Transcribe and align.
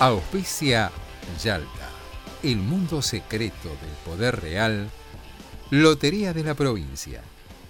Auspicia 0.00 0.92
Yalta, 1.42 1.88
el 2.44 2.58
mundo 2.58 3.02
secreto 3.02 3.68
del 3.68 3.90
poder 4.04 4.40
real. 4.40 4.88
Lotería 5.70 6.32
de 6.32 6.44
la 6.44 6.54
provincia. 6.54 7.20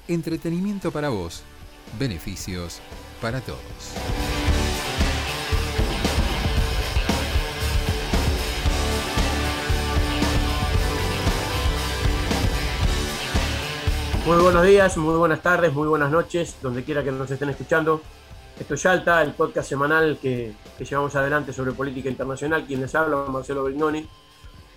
Entretenimiento 0.08 0.90
para 0.90 1.08
vos, 1.08 1.42
beneficios 1.98 2.80
para 3.22 3.40
todos. 3.40 3.58
Muy 14.26 14.42
buenos 14.42 14.66
días, 14.66 14.98
muy 14.98 15.16
buenas 15.16 15.40
tardes, 15.40 15.72
muy 15.72 15.88
buenas 15.88 16.10
noches, 16.10 16.56
donde 16.60 16.84
quiera 16.84 17.02
que 17.02 17.10
nos 17.10 17.30
estén 17.30 17.48
escuchando. 17.48 18.02
Esto 18.58 18.74
es 18.74 18.82
Yalta, 18.82 19.22
el 19.22 19.32
podcast 19.32 19.68
semanal 19.68 20.18
que, 20.20 20.52
que 20.76 20.84
llevamos 20.84 21.14
adelante 21.14 21.52
sobre 21.52 21.72
política 21.72 22.08
internacional. 22.08 22.64
Quien 22.66 22.80
les 22.80 22.94
habla, 22.94 23.16
Marcelo 23.28 23.64
Brignoni, 23.64 24.06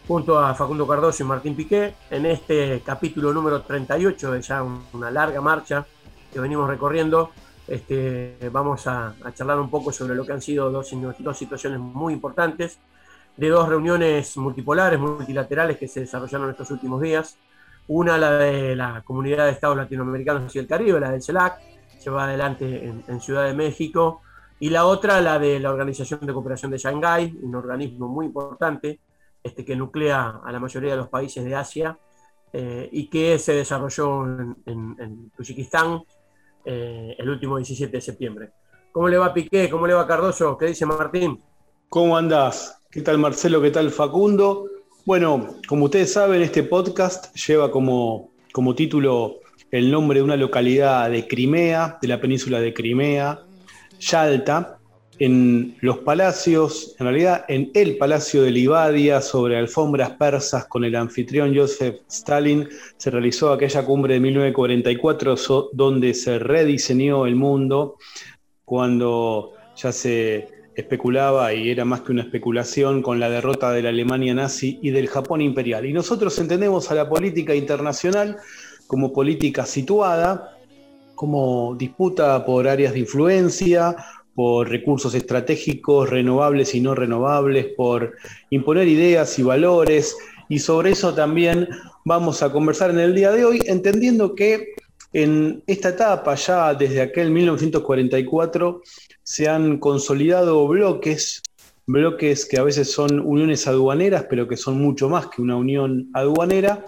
junto 0.08 0.40
a 0.40 0.54
Facundo 0.54 0.88
Cardoso 0.88 1.24
y 1.24 1.26
Martín 1.26 1.56
Piqué, 1.56 1.96
en 2.10 2.26
este 2.28 2.82
capítulo 2.86 3.34
número 3.34 3.62
38 3.64 4.32
de 4.32 4.42
ya 4.42 4.62
un- 4.62 4.84
una 4.94 5.10
larga 5.10 5.42
marcha 5.42 5.86
que 6.32 6.40
venimos 6.40 6.70
recorriendo. 6.70 7.32
Este, 7.68 8.38
vamos 8.52 8.86
a, 8.88 9.16
a 9.24 9.34
charlar 9.34 9.60
un 9.60 9.70
poco 9.70 9.92
sobre 9.92 10.16
lo 10.16 10.26
que 10.26 10.34
han 10.34 10.42
sido 10.42 10.70
dos, 10.70 10.90
dos 11.20 11.38
situaciones 11.38 11.80
muy 11.80 12.14
importantes, 12.14 12.78
de 13.38 13.50
dos 13.50 13.68
reuniones 13.68 14.38
multipolares, 14.38 15.00
multilaterales 15.00 15.78
que 15.78 15.88
se 15.88 16.02
desarrollaron 16.02 16.50
estos 16.52 16.70
últimos 16.70 17.02
días. 17.02 17.38
Una, 17.88 18.18
la 18.18 18.34
de 18.34 18.76
la 18.76 19.02
Comunidad 19.02 19.46
de 19.46 19.52
Estados 19.52 19.76
Latinoamericanos 19.78 20.56
y 20.56 20.60
el 20.60 20.68
Caribe, 20.68 21.00
la 21.00 21.12
del 21.12 21.24
CELAC, 21.24 21.60
va 22.10 22.26
adelante 22.26 22.94
en, 23.08 23.22
Ciudad 23.22 23.46
de 23.46 23.54
México. 23.54 24.22
Y 24.60 24.70
la 24.70 24.86
otra, 24.86 25.22
la 25.22 25.40
de 25.40 25.60
la 25.60 25.72
Organización 25.72 26.20
de 26.22 26.34
Cooperación 26.34 26.72
de 26.72 26.78
Shanghái, 26.78 27.38
un 27.42 27.56
organismo 27.56 28.08
muy 28.08 28.28
importante 28.28 29.00
este, 29.44 29.66
que 29.66 29.76
nuclea 29.76 30.42
a 30.44 30.52
la 30.52 30.60
mayoría 30.60 30.92
de 30.92 30.98
los 30.98 31.10
países 31.10 31.44
de 31.44 31.56
Asia 31.56 31.98
eh, 32.54 32.90
y 32.92 33.08
que 33.10 33.40
se 33.40 33.54
desarrolló 33.54 34.26
en, 34.26 34.56
en, 34.66 35.32
eh, 36.66 37.16
el 37.18 37.30
último 37.30 37.58
17 37.58 37.92
de 37.92 38.02
septiembre. 38.02 38.52
¿Cómo 38.92 39.08
le 39.08 39.18
va 39.18 39.34
Piqué? 39.34 39.70
¿Cómo 39.70 39.88
le 39.88 39.94
va 39.94 40.06
Cardoso? 40.06 40.58
¿Qué 40.58 40.68
dice 40.68 40.86
Martín? 40.86 41.42
¿Cómo 41.90 42.16
andás? 42.16 42.82
¿Qué 42.92 43.02
tal 43.02 43.18
Marcelo? 43.18 43.62
¿Qué 43.62 43.72
tal 43.72 43.90
Facundo? 43.90 44.66
Bueno, 45.06 45.56
como 45.68 45.86
ustedes 45.86 46.14
saben, 46.14 46.42
este 46.42 46.64
podcast 46.64 47.36
lleva 47.36 47.72
como, 47.72 48.32
como 48.54 48.76
título 48.76 49.41
el 49.72 49.90
nombre 49.90 50.20
de 50.20 50.24
una 50.24 50.36
localidad 50.36 51.10
de 51.10 51.28
Crimea, 51.28 51.98
de 52.02 52.08
la 52.08 52.20
península 52.20 52.60
de 52.60 52.74
Crimea, 52.74 53.40
Yalta, 54.00 54.78
en 55.20 55.78
los 55.82 56.00
palacios, 56.00 56.96
en 57.00 57.06
realidad 57.06 57.46
en 57.48 57.70
el 57.76 57.98
palacio 57.98 58.42
de 58.42 58.50
Livadia, 58.52 59.22
sobre 59.22 59.56
alfombras 59.58 60.12
persas 60.12 60.66
con 60.66 60.84
el 60.84 60.96
anfitrión 60.96 61.56
Joseph 61.56 61.98
Stalin, 62.10 62.68
se 62.98 63.12
realizó 63.12 63.54
aquella 63.54 63.86
cumbre 63.86 64.16
de 64.16 64.20
1944 64.20 65.38
so- 65.38 65.70
donde 65.74 66.16
se 66.16 66.40
rediseñó 66.40 67.28
el 67.28 67.36
mundo 67.36 67.98
cuando 68.66 69.52
ya 69.78 69.92
se 69.92 70.48
especulaba 70.76 71.54
y 71.54 71.70
era 71.70 71.86
más 71.86 72.02
que 72.02 72.14
una 72.14 72.24
especulación 72.24 73.02
con 73.04 73.20
la 73.20 73.30
derrota 73.30 73.72
de 73.72 73.84
la 73.84 73.90
Alemania 73.90 74.34
nazi 74.34 74.80
y 74.82 74.90
del 74.90 75.08
Japón 75.08 75.42
imperial. 75.42 75.86
Y 75.86 75.94
nosotros 75.94 76.38
entendemos 76.40 76.90
a 76.90 76.96
la 76.96 77.08
política 77.10 77.54
internacional 77.54 78.38
como 78.92 79.14
política 79.14 79.66
situada, 79.66 80.58
como 81.16 81.76
disputa 81.80 82.46
por 82.46 82.68
áreas 82.68 82.92
de 82.92 83.00
influencia, 83.00 83.96
por 84.36 84.68
recursos 84.68 85.16
estratégicos 85.16 86.10
renovables 86.10 86.76
y 86.76 86.82
no 86.82 86.94
renovables, 86.94 87.68
por 87.78 88.16
imponer 88.50 88.90
ideas 88.90 89.40
y 89.40 89.44
valores. 89.44 90.18
Y 90.50 90.60
sobre 90.60 90.92
eso 90.92 91.14
también 91.14 91.70
vamos 92.04 92.44
a 92.44 92.52
conversar 92.52 92.90
en 92.90 93.00
el 93.00 93.16
día 93.16 93.32
de 93.32 93.46
hoy, 93.46 93.62
entendiendo 93.66 94.36
que 94.36 94.74
en 95.14 95.64
esta 95.68 95.88
etapa, 95.88 96.36
ya 96.36 96.74
desde 96.74 97.00
aquel 97.00 97.32
1944, 97.32 98.82
se 99.24 99.48
han 99.48 99.78
consolidado 99.78 100.68
bloques, 100.68 101.42
bloques 101.88 102.46
que 102.46 102.58
a 102.58 102.64
veces 102.64 102.92
son 102.92 103.22
uniones 103.22 103.68
aduaneras, 103.68 104.26
pero 104.30 104.50
que 104.50 104.58
son 104.58 104.82
mucho 104.82 105.08
más 105.08 105.28
que 105.28 105.42
una 105.42 105.56
unión 105.56 106.10
aduanera. 106.14 106.86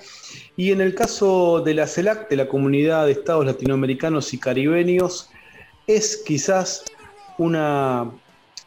Y 0.56 0.72
en 0.72 0.82
el 0.82 0.94
caso 0.94 1.62
de 1.62 1.74
la 1.74 1.88
CELAC, 1.88 2.30
de 2.30 2.36
la 2.36 2.48
Comunidad 2.48 3.06
de 3.06 3.14
Estados 3.14 3.46
Latinoamericanos 3.46 4.34
y 4.34 4.40
Caribeños, 4.40 5.30
es 5.88 6.22
quizás 6.26 6.84
una 7.38 8.12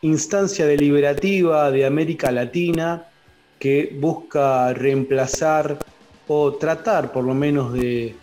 instancia 0.03 0.67
deliberativa 0.67 1.71
de 1.71 1.87
América 1.87 2.31
Latina 2.33 3.07
que 3.59 3.97
busca 3.99 4.73
reemplazar 4.75 5.79
o 6.29 6.55
tratar 6.55 7.13
por 7.13 7.25
lo 7.25 7.35
menos 7.35 7.73
de, 7.73 8.17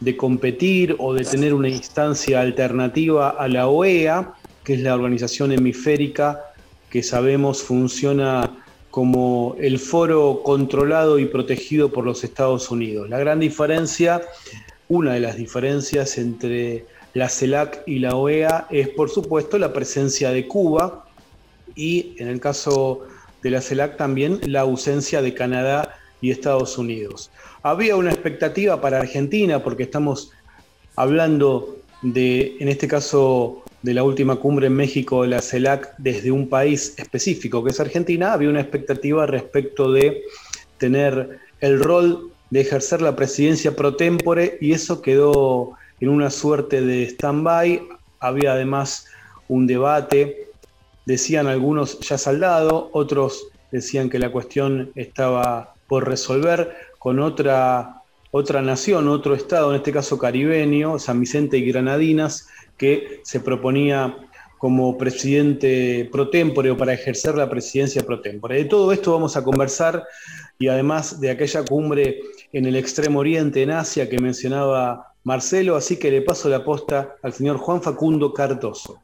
de 0.00 0.16
competir 0.16 0.94
o 0.98 1.12
de 1.12 1.24
tener 1.24 1.52
una 1.54 1.68
instancia 1.68 2.40
alternativa 2.40 3.30
a 3.30 3.48
la 3.48 3.66
OEA, 3.66 4.32
que 4.62 4.74
es 4.74 4.80
la 4.80 4.94
organización 4.94 5.52
hemisférica 5.52 6.44
que 6.90 7.02
sabemos 7.02 7.62
funciona 7.62 8.57
como 8.98 9.54
el 9.60 9.78
foro 9.78 10.42
controlado 10.42 11.20
y 11.20 11.26
protegido 11.26 11.92
por 11.92 12.04
los 12.04 12.24
Estados 12.24 12.68
Unidos. 12.68 13.08
La 13.08 13.20
gran 13.20 13.38
diferencia, 13.38 14.22
una 14.88 15.12
de 15.12 15.20
las 15.20 15.36
diferencias 15.36 16.18
entre 16.18 16.84
la 17.14 17.28
CELAC 17.28 17.84
y 17.86 18.00
la 18.00 18.16
OEA 18.16 18.66
es 18.70 18.88
por 18.88 19.08
supuesto 19.08 19.56
la 19.56 19.72
presencia 19.72 20.32
de 20.32 20.48
Cuba 20.48 21.06
y 21.76 22.16
en 22.18 22.26
el 22.26 22.40
caso 22.40 23.02
de 23.40 23.50
la 23.50 23.60
CELAC 23.60 23.96
también 23.96 24.40
la 24.44 24.62
ausencia 24.62 25.22
de 25.22 25.32
Canadá 25.32 25.94
y 26.20 26.32
Estados 26.32 26.76
Unidos. 26.76 27.30
Había 27.62 27.94
una 27.94 28.10
expectativa 28.10 28.80
para 28.80 28.98
Argentina 28.98 29.62
porque 29.62 29.84
estamos 29.84 30.32
hablando 30.96 31.76
de, 32.02 32.56
en 32.58 32.66
este 32.66 32.88
caso, 32.88 33.62
de 33.82 33.94
la 33.94 34.02
última 34.02 34.36
cumbre 34.36 34.66
en 34.66 34.74
México 34.74 35.22
de 35.22 35.28
la 35.28 35.40
CELAC 35.40 35.94
desde 35.98 36.30
un 36.30 36.48
país 36.48 36.94
específico 36.98 37.62
que 37.62 37.70
es 37.70 37.80
Argentina, 37.80 38.32
había 38.32 38.50
una 38.50 38.60
expectativa 38.60 39.26
respecto 39.26 39.92
de 39.92 40.22
tener 40.78 41.38
el 41.60 41.78
rol 41.80 42.32
de 42.50 42.60
ejercer 42.60 43.02
la 43.02 43.14
presidencia 43.14 43.76
pro 43.76 43.94
tempore 43.94 44.58
y 44.60 44.72
eso 44.72 45.02
quedó 45.02 45.72
en 46.00 46.08
una 46.08 46.30
suerte 46.30 46.80
de 46.80 47.04
stand-by. 47.04 47.82
Había 48.20 48.52
además 48.52 49.06
un 49.48 49.66
debate, 49.66 50.48
decían 51.06 51.46
algunos 51.46 51.98
ya 52.00 52.18
saldado, 52.18 52.90
otros 52.92 53.48
decían 53.70 54.08
que 54.08 54.18
la 54.18 54.32
cuestión 54.32 54.90
estaba 54.94 55.74
por 55.88 56.08
resolver 56.08 56.74
con 56.98 57.20
otra, 57.20 57.97
otra 58.30 58.62
nación, 58.62 59.08
otro 59.08 59.34
estado, 59.34 59.70
en 59.70 59.76
este 59.76 59.92
caso 59.92 60.18
caribeño, 60.18 60.98
San 60.98 61.20
Vicente 61.20 61.58
y 61.58 61.70
Granadinas, 61.70 62.48
que 62.76 63.20
se 63.24 63.40
proponía 63.40 64.16
como 64.58 64.98
presidente 64.98 66.08
pro 66.10 66.30
tempore 66.30 66.70
o 66.70 66.76
para 66.76 66.92
ejercer 66.92 67.36
la 67.36 67.48
presidencia 67.48 68.02
pro 68.02 68.20
tempore. 68.20 68.56
De 68.56 68.64
todo 68.64 68.92
esto 68.92 69.12
vamos 69.12 69.36
a 69.36 69.44
conversar 69.44 70.04
y 70.58 70.68
además 70.68 71.20
de 71.20 71.30
aquella 71.30 71.64
cumbre 71.64 72.20
en 72.52 72.66
el 72.66 72.76
extremo 72.76 73.20
oriente, 73.20 73.62
en 73.62 73.70
Asia, 73.70 74.08
que 74.08 74.18
mencionaba 74.18 75.14
Marcelo, 75.22 75.76
así 75.76 75.96
que 75.96 76.10
le 76.10 76.22
paso 76.22 76.48
la 76.48 76.64
posta 76.64 77.16
al 77.22 77.32
señor 77.32 77.58
Juan 77.58 77.82
Facundo 77.82 78.32
Cardoso. 78.32 79.00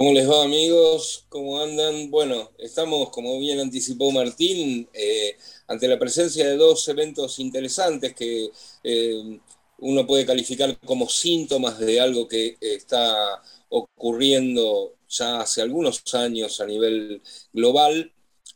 ¿Cómo 0.00 0.14
les 0.14 0.26
va 0.30 0.44
amigos? 0.44 1.26
¿Cómo 1.28 1.60
andan? 1.60 2.10
Bueno, 2.10 2.52
estamos, 2.56 3.10
como 3.10 3.38
bien 3.38 3.60
anticipó 3.60 4.10
Martín, 4.10 4.88
eh, 4.94 5.36
ante 5.66 5.86
la 5.88 5.98
presencia 5.98 6.48
de 6.48 6.56
dos 6.56 6.88
eventos 6.88 7.38
interesantes 7.38 8.14
que 8.14 8.48
eh, 8.82 9.40
uno 9.76 10.06
puede 10.06 10.24
calificar 10.24 10.80
como 10.86 11.06
síntomas 11.06 11.78
de 11.78 12.00
algo 12.00 12.26
que 12.26 12.56
está 12.62 13.42
ocurriendo 13.68 14.94
ya 15.06 15.42
hace 15.42 15.60
algunos 15.60 16.02
años 16.14 16.62
a 16.62 16.66
nivel 16.66 17.20
global, 17.52 18.10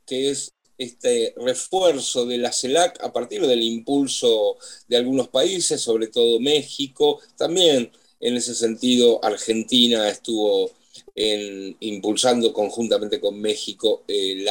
que 0.06 0.30
es 0.30 0.50
este 0.78 1.34
refuerzo 1.36 2.24
de 2.24 2.38
la 2.38 2.52
CELAC 2.52 3.04
a 3.04 3.12
partir 3.12 3.46
del 3.46 3.62
impulso 3.62 4.56
de 4.88 4.96
algunos 4.96 5.28
países, 5.28 5.82
sobre 5.82 6.06
todo 6.06 6.40
México, 6.40 7.20
también 7.36 7.92
en 8.18 8.34
ese 8.34 8.54
sentido 8.54 9.22
Argentina 9.22 10.08
estuvo 10.08 10.70
impulsando 11.14 12.52
conjuntamente 12.52 13.20
con 13.20 13.40
México 13.40 14.02
el 14.08 14.46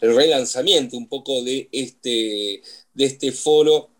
relanzamiento 0.00 0.96
un 0.96 1.08
poco 1.08 1.42
de 1.42 1.68
este, 1.72 2.62
de 2.94 3.04
este 3.04 3.32
foro 3.32 3.90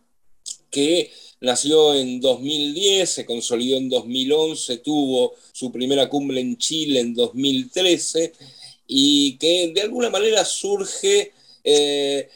que 0.71 1.11
nació 1.41 1.95
en 1.95 2.21
2010, 2.21 3.11
se 3.11 3.27
consolidó 3.27 3.77
en 3.77 3.89
2011, 3.89 4.79
tuvo 4.79 5.35
su 5.53 5.71
primera 5.71 6.09
cumbre 6.09 6.41
en 6.41 6.57
Chile 6.57 7.01
en 7.01 7.15
2013 7.15 8.33
y 8.87 9.37
que 9.39 9.73
de 9.75 9.83
alguna 9.83 10.09
manera 10.09 10.45
surge 10.45 11.33
eh, 11.65 12.29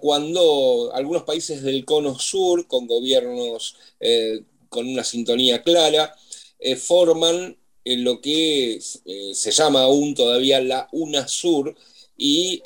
cuando 0.00 0.90
algunos 0.94 1.22
países 1.24 1.62
del 1.62 1.84
cono 1.84 2.18
sur, 2.18 2.66
con 2.66 2.86
gobiernos 2.86 3.76
eh, 4.00 4.42
con 4.68 4.88
una 4.88 5.04
sintonía 5.04 5.62
clara, 5.62 6.14
eh, 6.58 6.76
forman 6.76 7.56
lo 7.86 8.20
que 8.20 8.80
se 8.80 9.50
llama 9.52 9.82
aún 9.82 10.14
todavía 10.14 10.60
la 10.60 10.88
UNASUR 10.92 11.74
y 12.18 12.60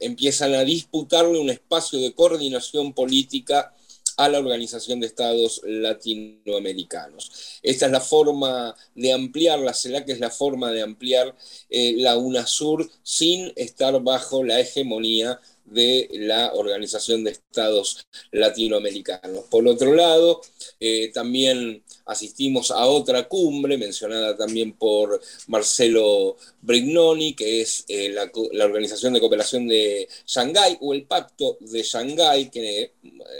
empiezan 0.00 0.54
a 0.54 0.64
disputarle 0.64 1.38
un 1.38 1.50
espacio 1.50 2.00
de 2.00 2.14
coordinación 2.14 2.92
política 2.92 3.72
a 4.16 4.28
la 4.28 4.38
Organización 4.38 5.00
de 5.00 5.06
Estados 5.06 5.60
Latinoamericanos. 5.64 7.58
Esta 7.62 7.86
es 7.86 7.92
la 7.92 8.00
forma 8.00 8.74
de 8.94 9.12
ampliar, 9.12 9.58
la 9.60 9.74
CELAC 9.74 10.08
es 10.08 10.20
la 10.20 10.30
forma 10.30 10.72
de 10.72 10.82
ampliar 10.82 11.34
eh, 11.68 11.94
la 11.98 12.16
UNASUR 12.16 12.90
sin 13.02 13.52
estar 13.56 14.00
bajo 14.02 14.42
la 14.42 14.60
hegemonía 14.60 15.38
de 15.66 16.08
la 16.12 16.52
Organización 16.54 17.24
de 17.24 17.32
Estados 17.32 18.06
Latinoamericanos. 18.30 19.44
Por 19.50 19.66
otro 19.68 19.94
lado, 19.94 20.40
eh, 20.80 21.10
también 21.12 21.82
asistimos 22.06 22.70
a 22.70 22.86
otra 22.86 23.28
cumbre 23.28 23.76
mencionada 23.76 24.36
también 24.36 24.72
por 24.72 25.20
Marcelo 25.48 26.36
Brignoni, 26.62 27.34
que 27.34 27.60
es 27.60 27.84
eh, 27.88 28.10
la, 28.10 28.30
Organización 28.64 29.12
de 29.12 29.20
Cooperación 29.20 29.68
de 29.68 30.08
Shanghái 30.26 30.78
o 30.80 30.94
el 30.94 31.04
Pacto 31.04 31.58
de 31.60 31.82
Shanghái, 31.82 32.50
que 32.50 32.82
eh, 32.82 32.92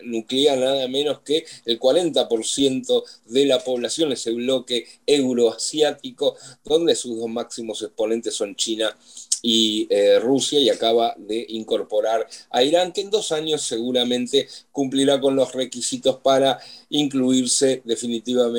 nuclea 0.04 0.56
nada 0.56 0.88
menos 0.88 1.20
que 1.20 1.44
el 1.64 1.78
40% 1.78 3.04
de 3.26 3.46
la 3.46 3.62
población, 3.62 4.12
ese 4.12 4.32
bloque 4.32 4.86
euroasiático, 5.06 6.36
donde 6.64 6.94
sus 6.94 7.18
dos 7.18 7.28
máximos 7.28 7.82
exponentes 7.82 8.34
son 8.34 8.54
China 8.56 8.96
y 9.42 9.86
eh, 9.90 10.18
Rusia 10.18 10.58
y 10.58 10.70
acaba 10.70 11.14
de 11.16 11.46
incorporar 11.50 12.26
a 12.50 12.62
Irán, 12.64 12.92
que 12.92 13.02
en 13.02 13.10
dos 13.10 13.32
años 13.32 13.62
seguramente 13.62 14.48
cumplirá 14.72 15.20
con 15.20 15.36
los 15.36 15.52
requisitos 15.52 16.16
para 16.16 16.58
incluirse 16.90 17.82
definitivamente 17.84 18.55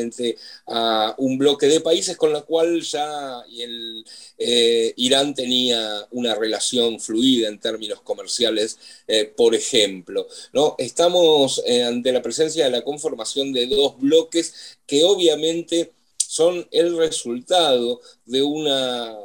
a 0.68 1.16
un 1.18 1.38
bloque 1.38 1.68
de 1.68 1.82
países 1.82 2.18
con 2.18 2.34
la 2.34 2.42
cual 2.42 2.82
ya 2.82 3.42
el, 3.50 4.06
eh, 4.38 4.94
Irán 4.98 5.34
tenía 5.34 6.08
una 6.12 6.36
relación 6.36 7.00
fluida 7.00 7.48
en 7.48 7.60
términos 7.60 8.02
comerciales, 8.02 8.78
eh, 9.08 9.26
por 9.26 9.56
ejemplo. 9.56 10.28
¿no? 10.54 10.76
Estamos 10.78 11.64
ante 11.88 12.12
la 12.12 12.22
presencia 12.22 12.66
de 12.66 12.72
la 12.72 12.84
conformación 12.84 13.54
de 13.54 13.68
dos 13.68 14.00
bloques 14.00 14.78
que 14.86 15.04
obviamente 15.04 15.94
son 16.18 16.68
el 16.72 16.98
resultado 16.98 18.02
de 18.26 18.44
una 18.44 19.18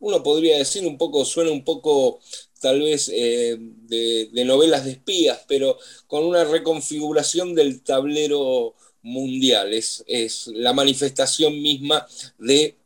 uno 0.00 0.22
podría 0.22 0.58
decir 0.58 0.86
un 0.86 0.98
poco, 0.98 1.24
suena 1.24 1.50
un 1.50 1.64
poco 1.64 2.20
tal 2.60 2.80
vez 2.80 3.10
eh, 3.12 3.56
de, 3.58 4.44
novelas 4.44 4.84
de 4.84 4.92
espías, 4.92 5.44
pero 5.48 5.78
con 6.06 6.24
una 6.24 6.44
reconfiguración 6.44 7.54
del 7.54 7.82
tablero 7.82 8.74
mundial. 9.02 9.72
Es, 9.74 10.46
la 10.48 10.72
manifestación 10.72 11.60
misma 11.60 12.06
de 12.38 12.76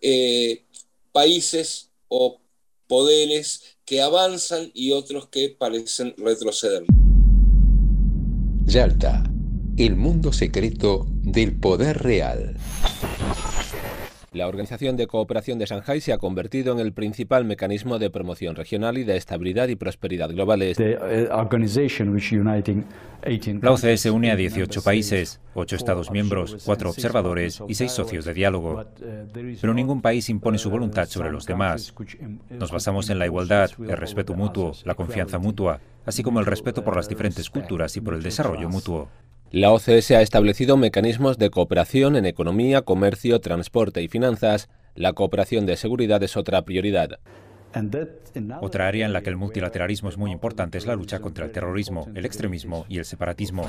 eh, 0.00 0.62
países 1.12 1.90
o 2.08 2.40
poderes 2.86 3.76
que 3.84 4.02
avanzan 4.02 4.70
y 4.74 4.92
otros 4.92 5.28
que 5.28 5.48
parecen 5.50 6.14
retroceder. 6.18 6.84
Yalta, 8.66 9.24
el 9.76 9.96
mundo 9.96 10.32
secreto 10.32 11.06
del 11.22 11.58
poder 11.58 11.98
real. 12.02 12.56
La 14.32 14.48
Organización 14.48 14.96
de 14.96 15.06
Cooperación 15.06 15.58
de 15.58 15.66
Shanghái 15.66 16.00
se 16.00 16.14
ha 16.14 16.18
convertido 16.18 16.72
en 16.72 16.80
el 16.80 16.94
principal 16.94 17.44
mecanismo 17.44 17.98
de 17.98 18.08
promoción 18.08 18.56
regional 18.56 18.96
y 18.96 19.04
de 19.04 19.18
estabilidad 19.18 19.68
y 19.68 19.76
prosperidad 19.76 20.30
globales. 20.30 20.78
Uh, 20.78 21.28
la 23.60 23.72
OCDE 23.72 24.10
une 24.10 24.30
a 24.30 24.36
18 24.36 24.82
países, 24.82 25.40
8 25.54 25.76
Estados 25.76 26.10
miembros, 26.10 26.56
4 26.64 26.90
observadores 26.90 27.62
y 27.68 27.74
6 27.74 27.92
socios 27.92 28.24
de 28.24 28.32
diálogo. 28.32 28.84
Pero 29.60 29.74
ningún 29.74 30.00
país 30.00 30.30
impone 30.30 30.56
su 30.56 30.70
voluntad 30.70 31.06
sobre 31.08 31.30
los 31.30 31.44
demás. 31.44 31.94
Nos 32.50 32.72
basamos 32.72 33.10
en 33.10 33.18
la 33.18 33.26
igualdad, 33.26 33.70
el 33.78 33.96
respeto 33.98 34.34
mutuo, 34.34 34.72
la 34.84 34.94
confianza 34.94 35.38
mutua, 35.38 35.78
así 36.06 36.22
como 36.22 36.40
el 36.40 36.46
respeto 36.46 36.82
por 36.82 36.96
las 36.96 37.08
diferentes 37.08 37.50
culturas 37.50 37.96
y 37.98 38.00
por 38.00 38.14
el 38.14 38.22
desarrollo 38.22 38.70
mutuo. 38.70 39.10
La 39.52 39.70
OCDE 39.70 40.16
ha 40.16 40.22
establecido 40.22 40.78
mecanismos 40.78 41.36
de 41.36 41.50
cooperación 41.50 42.16
en 42.16 42.24
economía, 42.24 42.80
comercio, 42.80 43.38
transporte 43.38 44.02
y 44.02 44.08
finanzas. 44.08 44.70
La 44.94 45.12
cooperación 45.12 45.66
de 45.66 45.76
seguridad 45.76 46.22
es 46.22 46.38
otra 46.38 46.62
prioridad. 46.62 47.18
Otra 48.62 48.88
área 48.88 49.04
en 49.04 49.12
la 49.12 49.20
que 49.20 49.28
el 49.28 49.36
multilateralismo 49.36 50.08
es 50.08 50.16
muy 50.16 50.30
importante 50.30 50.78
es 50.78 50.86
la 50.86 50.96
lucha 50.96 51.18
contra 51.18 51.44
el 51.44 51.52
terrorismo, 51.52 52.08
el 52.14 52.24
extremismo 52.24 52.86
y 52.88 52.96
el 52.96 53.04
separatismo. 53.04 53.68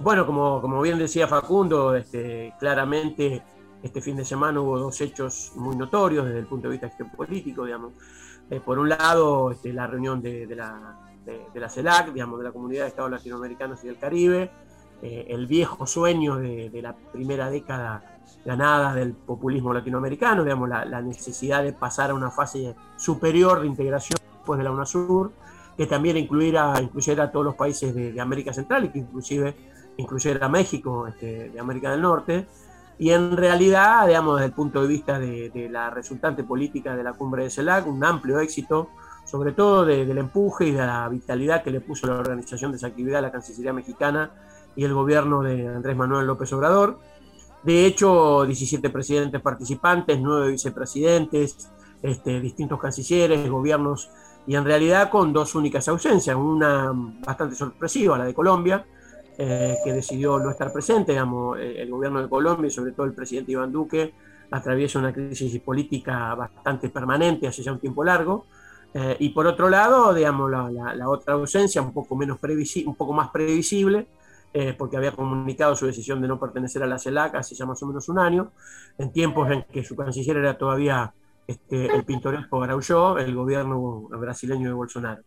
Bueno, 0.00 0.24
como, 0.24 0.60
como 0.60 0.80
bien 0.80 0.96
decía 0.96 1.26
Facundo, 1.26 1.96
este, 1.96 2.54
claramente 2.60 3.42
este 3.82 4.00
fin 4.00 4.16
de 4.16 4.24
semana 4.24 4.60
hubo 4.60 4.78
dos 4.78 5.00
hechos 5.00 5.52
muy 5.56 5.74
notorios 5.74 6.24
desde 6.24 6.38
el 6.38 6.46
punto 6.46 6.68
de 6.68 6.72
vista 6.72 6.88
geopolítico, 6.90 7.64
digamos. 7.64 7.94
Eh, 8.48 8.60
por 8.60 8.78
un 8.78 8.88
lado, 8.88 9.50
este, 9.50 9.72
la 9.72 9.88
reunión 9.88 10.22
de, 10.22 10.46
la, 10.54 11.00
de, 11.24 11.60
la 11.60 11.68
CELAC, 11.68 12.12
digamos, 12.12 12.38
de 12.38 12.44
la 12.44 12.52
Comunidad 12.52 12.82
de 12.82 12.88
Estados 12.88 13.10
Latinoamericanos 13.10 13.82
y 13.82 13.88
del 13.88 13.98
Caribe, 13.98 14.50
eh, 15.02 15.26
el 15.30 15.48
viejo 15.48 15.84
sueño 15.84 16.36
de, 16.36 16.70
la 16.80 16.94
primera 16.94 17.50
década 17.50 18.20
ganada 18.44 18.94
del 18.94 19.14
populismo 19.14 19.74
latinoamericano, 19.74 20.44
digamos, 20.44 20.68
la, 20.68 21.02
necesidad 21.02 21.64
de 21.64 21.72
pasar 21.72 22.10
a 22.10 22.14
una 22.14 22.30
fase 22.30 22.76
superior 22.96 23.62
de 23.62 23.66
integración 23.66 24.18
después 24.32 24.58
de 24.58 24.64
la 24.64 24.70
UNASUR, 24.70 25.32
que 25.76 25.86
también 25.86 26.16
incluyera, 26.16 26.80
incluyera 26.80 27.24
a 27.24 27.32
todos 27.32 27.44
los 27.44 27.56
países 27.56 27.92
de, 27.92 28.12
de 28.12 28.20
América 28.20 28.52
Central 28.52 28.84
y 28.84 28.88
que 28.90 29.00
inclusive 29.00 29.56
incluyera 29.98 30.46
a 30.46 30.48
México 30.48 31.06
este, 31.06 31.50
de 31.50 31.60
América 31.60 31.90
del 31.90 32.00
Norte, 32.00 32.46
y 32.98 33.10
en 33.10 33.36
realidad, 33.36 34.06
digamos, 34.06 34.36
desde 34.36 34.46
el 34.46 34.52
punto 34.52 34.82
de 34.82 34.88
vista 34.88 35.18
de, 35.18 35.68
la 35.70 35.90
resultante 35.90 36.42
política 36.42 36.96
de 36.96 37.04
la 37.04 37.12
cumbre 37.12 37.44
de 37.44 37.50
CELAC, 37.50 37.86
un 37.86 38.04
amplio 38.04 38.40
éxito, 38.40 38.88
sobre 39.24 39.52
todo 39.52 39.84
del 39.84 40.18
empuje 40.18 40.66
y 40.66 40.70
de 40.72 40.84
la 40.84 41.08
vitalidad 41.08 41.62
que 41.62 41.70
le 41.70 41.80
puso 41.80 42.06
la 42.06 42.14
organización 42.14 42.72
de 42.72 42.78
esa 42.78 42.88
actividad 42.88 43.18
a 43.18 43.22
la 43.22 43.30
Cancillería 43.30 43.72
mexicana 43.72 44.32
y 44.74 44.84
el 44.84 44.94
gobierno 44.94 45.42
de 45.42 45.68
Andrés 45.68 45.96
Manuel 45.96 46.26
López 46.26 46.52
Obrador. 46.52 46.98
De 47.62 47.86
hecho, 47.86 48.44
17 48.44 48.90
presidentes 48.90 49.40
participantes, 49.40 50.18
9 50.20 50.50
vicepresidentes, 50.50 51.70
este, 52.02 52.40
distintos 52.40 52.80
cancilleres, 52.80 53.48
gobiernos, 53.48 54.10
y 54.46 54.56
en 54.56 54.64
realidad 54.64 55.10
con 55.10 55.32
dos 55.32 55.54
únicas 55.54 55.86
ausencias, 55.88 56.34
una 56.34 56.90
bastante 56.94 57.54
sorpresiva, 57.54 58.16
la 58.16 58.24
de 58.24 58.34
Colombia, 58.34 58.84
eh, 59.40 59.76
que 59.84 59.92
decidió 59.92 60.36
no 60.40 60.50
estar 60.50 60.72
presente. 60.72 61.12
Digamos, 61.12 61.60
eh, 61.60 61.80
el 61.82 61.88
gobierno 61.88 62.20
de 62.20 62.28
Colombia 62.28 62.66
y 62.66 62.72
sobre 62.72 62.90
todo 62.90 63.06
el 63.06 63.12
presidente 63.12 63.52
Iván 63.52 63.70
Duque 63.70 64.12
atraviesa 64.50 64.98
una 64.98 65.12
crisis 65.12 65.60
política 65.60 66.34
bastante 66.34 66.88
permanente 66.88 67.46
hace 67.46 67.62
ya 67.62 67.70
un 67.70 67.78
tiempo 67.78 68.02
largo. 68.02 68.46
Eh, 68.92 69.16
y 69.20 69.28
por 69.28 69.46
otro 69.46 69.68
lado, 69.68 70.12
digamos, 70.12 70.50
la, 70.50 71.08
otra 71.08 71.34
ausencia, 71.34 71.80
un 71.80 71.92
poco, 71.92 72.16
menos 72.16 72.38
un 72.84 72.94
poco 72.96 73.12
más 73.12 73.30
previsible, 73.30 74.08
porque 74.76 74.96
había 74.96 75.12
comunicado 75.12 75.76
su 75.76 75.86
decisión 75.86 76.20
de 76.20 76.26
no 76.26 76.40
pertenecer 76.40 76.82
a 76.82 76.86
la 76.86 76.98
CELAC 76.98 77.36
hace 77.36 77.54
ya 77.54 77.64
más 77.64 77.80
o 77.80 77.86
menos 77.86 78.08
un 78.08 78.18
año, 78.18 78.50
en 78.96 79.12
tiempos 79.12 79.48
en 79.52 79.62
que 79.70 79.84
su 79.84 79.94
canciller 79.94 80.38
era 80.38 80.58
todavía 80.58 81.14
este, 81.46 81.94
el 81.94 82.04
pintoresco 82.04 82.60
Araújo, 82.60 83.18
el 83.18 83.36
gobierno 83.36 84.08
brasileño 84.10 84.68
de 84.68 84.74
Bolsonaro. 84.74 85.22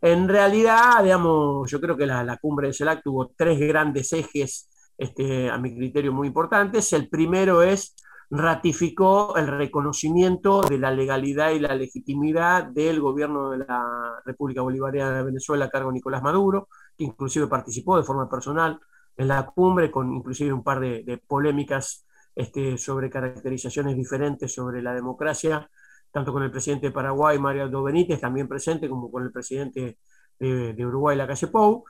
En 0.00 0.28
realidad, 0.28 1.02
digamos, 1.02 1.70
yo 1.70 1.80
creo 1.80 1.96
que 1.96 2.06
la, 2.06 2.38
cumbre 2.40 2.68
de 2.68 2.74
CELAC 2.74 3.02
tuvo 3.02 3.32
tres 3.36 3.58
grandes 3.58 4.12
ejes, 4.12 4.68
este, 4.96 5.50
a 5.50 5.58
mi 5.58 5.74
criterio, 5.74 6.12
muy 6.12 6.28
importantes. 6.28 6.92
El 6.92 7.08
primero 7.08 7.62
es 7.62 7.94
ratificó 8.30 9.36
el 9.36 9.46
reconocimiento 9.46 10.60
de 10.62 10.78
la 10.78 10.90
legalidad 10.90 11.50
y 11.50 11.60
la 11.60 11.74
legitimidad 11.74 12.64
del 12.64 13.00
gobierno 13.00 13.50
de 13.50 13.58
la 13.58 14.20
República 14.24 14.62
Bolivariana 14.62 15.16
de 15.16 15.24
Venezuela 15.24 15.64
a 15.64 15.70
cargo 15.70 15.88
de 15.88 15.94
Nicolás 15.94 16.22
Maduro, 16.22 16.68
que 16.96 17.04
inclusive 17.04 17.46
participó 17.46 17.96
de 17.96 18.02
forma 18.02 18.28
personal 18.28 18.78
en 19.16 19.28
la 19.28 19.46
cumbre, 19.46 19.90
con 19.90 20.12
inclusive 20.12 20.52
un 20.52 20.62
par 20.62 20.78
de, 20.80 21.22
polémicas 21.26 22.06
este, 22.34 22.76
sobre 22.78 23.10
caracterizaciones 23.10 23.96
diferentes 23.96 24.54
sobre 24.54 24.82
la 24.82 24.94
democracia, 24.94 25.68
tanto 26.10 26.32
con 26.32 26.42
el 26.42 26.50
presidente 26.50 26.86
de 26.88 26.92
Paraguay, 26.92 27.38
Mario 27.38 27.82
Benítez, 27.82 28.20
también 28.20 28.48
presente, 28.48 28.88
como 28.88 29.10
con 29.10 29.24
el 29.24 29.32
presidente 29.32 29.98
de, 30.38 30.74
de 30.74 30.86
Uruguay, 30.86 31.16
Lacalle 31.16 31.48
Pou. 31.48 31.84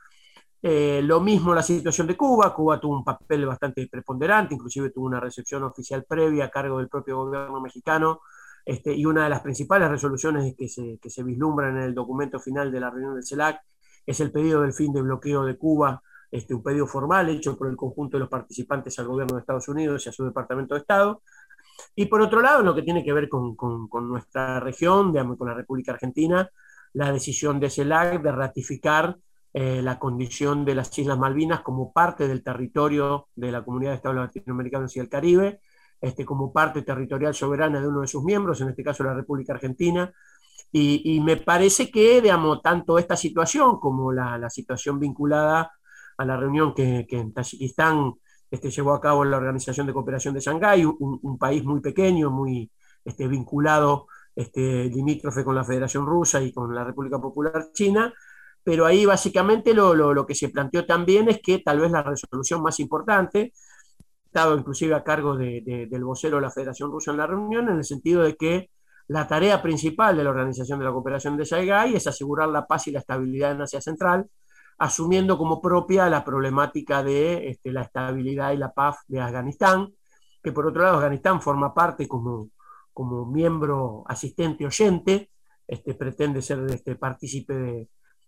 Eh, 0.61 1.01
lo 1.03 1.21
mismo 1.21 1.55
la 1.55 1.61
situación 1.63 2.07
de 2.07 2.17
Cuba. 2.17 2.53
Cuba 2.53 2.79
tuvo 2.79 2.97
un 2.97 3.03
papel 3.03 3.45
bastante 3.45 3.87
preponderante, 3.87 4.53
inclusive 4.55 4.89
tuvo 4.89 5.05
una 5.05 5.19
recepción 5.19 5.63
oficial 5.63 6.03
previa 6.03 6.45
a 6.45 6.49
cargo 6.49 6.79
del 6.79 6.89
propio 6.89 7.17
gobierno 7.17 7.61
mexicano. 7.61 8.21
Este, 8.65 8.93
y 8.93 9.05
una 9.05 9.23
de 9.23 9.29
las 9.29 9.41
principales 9.41 9.89
resoluciones 9.89 10.53
que 10.55 10.67
se, 10.67 10.99
que 11.01 11.09
se 11.09 11.23
vislumbran 11.23 11.77
en 11.77 11.83
el 11.83 11.95
documento 11.95 12.39
final 12.39 12.71
de 12.71 12.79
la 12.79 12.89
reunión 12.89 13.15
del 13.15 13.25
CELAC 13.25 13.61
es 14.05 14.19
el 14.19 14.31
pedido 14.31 14.61
del 14.61 14.73
fin 14.73 14.91
de 14.93 15.01
bloqueo 15.01 15.43
de 15.45 15.57
Cuba, 15.57 16.01
este, 16.29 16.53
un 16.53 16.61
pedido 16.61 16.85
formal 16.85 17.29
hecho 17.29 17.57
por 17.57 17.67
el 17.69 17.75
conjunto 17.75 18.17
de 18.17 18.21
los 18.21 18.29
participantes 18.29 18.99
al 18.99 19.07
gobierno 19.07 19.35
de 19.35 19.41
Estados 19.41 19.67
Unidos 19.69 20.05
y 20.05 20.09
a 20.09 20.11
su 20.11 20.25
Departamento 20.25 20.75
de 20.75 20.81
Estado. 20.81 21.21
Y 21.95 22.05
por 22.05 22.21
otro 22.21 22.41
lado, 22.41 22.63
lo 22.63 22.75
que 22.75 22.83
tiene 22.83 23.03
que 23.03 23.13
ver 23.13 23.29
con, 23.29 23.55
con, 23.55 23.87
con 23.87 24.07
nuestra 24.07 24.59
región, 24.59 25.11
digamos, 25.11 25.37
con 25.37 25.47
la 25.47 25.53
República 25.53 25.93
Argentina, 25.93 26.49
la 26.93 27.11
decisión 27.11 27.59
de 27.59 27.69
CELAC 27.69 28.21
de 28.21 28.31
ratificar 28.31 29.17
eh, 29.51 29.81
la 29.81 29.97
condición 29.97 30.63
de 30.63 30.75
las 30.75 30.97
Islas 30.97 31.17
Malvinas 31.17 31.61
como 31.61 31.91
parte 31.91 32.27
del 32.27 32.43
territorio 32.43 33.29
de 33.35 33.51
la 33.51 33.63
Comunidad 33.63 33.91
de 33.91 33.95
Estados 33.95 34.17
Latinoamericanos 34.17 34.95
y 34.95 34.99
el 34.99 35.09
Caribe, 35.09 35.59
este, 35.99 36.23
como 36.23 36.53
parte 36.53 36.83
territorial 36.83 37.33
soberana 37.33 37.81
de 37.81 37.87
uno 37.87 38.01
de 38.01 38.07
sus 38.07 38.23
miembros, 38.23 38.61
en 38.61 38.69
este 38.69 38.83
caso 38.83 39.03
la 39.03 39.15
República 39.15 39.53
Argentina. 39.53 40.13
Y, 40.71 41.19
me 41.21 41.37
parece 41.37 41.89
que, 41.89 42.21
digamos, 42.21 42.61
tanto 42.61 42.99
esta 42.99 43.15
situación 43.15 43.79
como 43.79 44.11
la, 44.11 44.37
la 44.37 44.51
situación 44.51 44.99
vinculada 44.99 45.71
a 46.15 46.25
la 46.25 46.37
reunión 46.37 46.75
que, 46.75 47.07
que 47.09 47.17
en 47.17 47.33
Tayikistán 47.33 48.13
este, 48.51 48.69
llevó 48.69 48.93
a 48.93 49.01
cabo 49.01 49.23
la 49.25 49.37
Organización 49.37 49.87
de 49.87 49.93
Cooperación 49.93 50.33
de 50.33 50.39
Shanghái, 50.41 50.85
un, 50.85 51.37
país 51.37 51.63
muy 51.63 51.81
pequeño, 51.81 52.31
muy 52.31 52.71
este, 53.03 53.27
vinculado, 53.27 54.07
este, 54.35 54.85
limítrofe 54.85 55.43
con 55.43 55.55
la 55.55 55.63
Federación 55.63 56.05
Rusa 56.05 56.41
y 56.41 56.51
con 56.51 56.73
la 56.73 56.83
República 56.83 57.19
Popular 57.19 57.71
China, 57.73 58.13
pero 58.63 58.85
ahí 58.85 59.05
básicamente 59.05 59.73
lo, 59.73 59.95
lo, 59.95 60.13
lo, 60.13 60.25
que 60.25 60.35
se 60.35 60.49
planteó 60.49 60.85
también 60.85 61.29
es 61.29 61.41
que 61.41 61.59
tal 61.59 61.79
vez 61.79 61.91
la 61.91 62.03
resolución 62.03 62.61
más 62.61 62.79
importante, 62.79 63.53
estado 64.29 64.55
inclusive 64.55 64.93
a 64.93 65.03
cargo 65.03 65.35
de, 65.35 65.87
del 65.89 66.03
vocero 66.03 66.37
de 66.37 66.43
la 66.43 66.51
Federación 66.51 66.91
Rusa 66.91 67.11
en 67.11 67.17
la 67.17 67.27
reunión, 67.27 67.67
en 67.69 67.77
el 67.77 67.83
sentido 67.83 68.21
de 68.23 68.35
que 68.35 68.69
la 69.07 69.27
tarea 69.27 69.61
principal 69.61 70.15
de 70.15 70.23
la 70.23 70.29
Organización 70.29 70.77
de 70.79 70.85
la 70.85 70.91
Cooperación 70.91 71.35
de 71.35 71.45
Shanghái 71.45 71.95
es 71.95 72.05
asegurar 72.05 72.47
la 72.49 72.67
paz 72.67 72.87
y 72.87 72.91
la 72.91 72.99
estabilidad 72.99 73.51
en 73.51 73.61
Asia 73.61 73.81
Central, 73.81 74.29
asumiendo 74.79 75.37
como 75.37 75.61
propia 75.61 76.09
la 76.09 76.23
problemática 76.23 77.03
de 77.03 77.49
este, 77.49 77.71
la 77.71 77.81
estabilidad 77.81 78.53
y 78.53 78.57
la 78.57 78.73
paz 78.73 78.99
de 79.07 79.19
Afganistán, 79.19 79.93
que 80.41 80.53
por 80.53 80.65
otro 80.65 80.83
lado 80.83 80.95
Afganistán 80.95 81.41
forma 81.41 81.73
parte 81.73 82.07
como, 82.07 82.49
como 82.93 83.25
miembro 83.25 84.03
asistente 84.07 84.65
oyente, 84.65 85.31
este, 85.67 85.93
pretende 85.95 86.41
ser 86.41 86.65
este, 86.69 86.95
partícipe 86.95 87.53
de, 87.53 87.87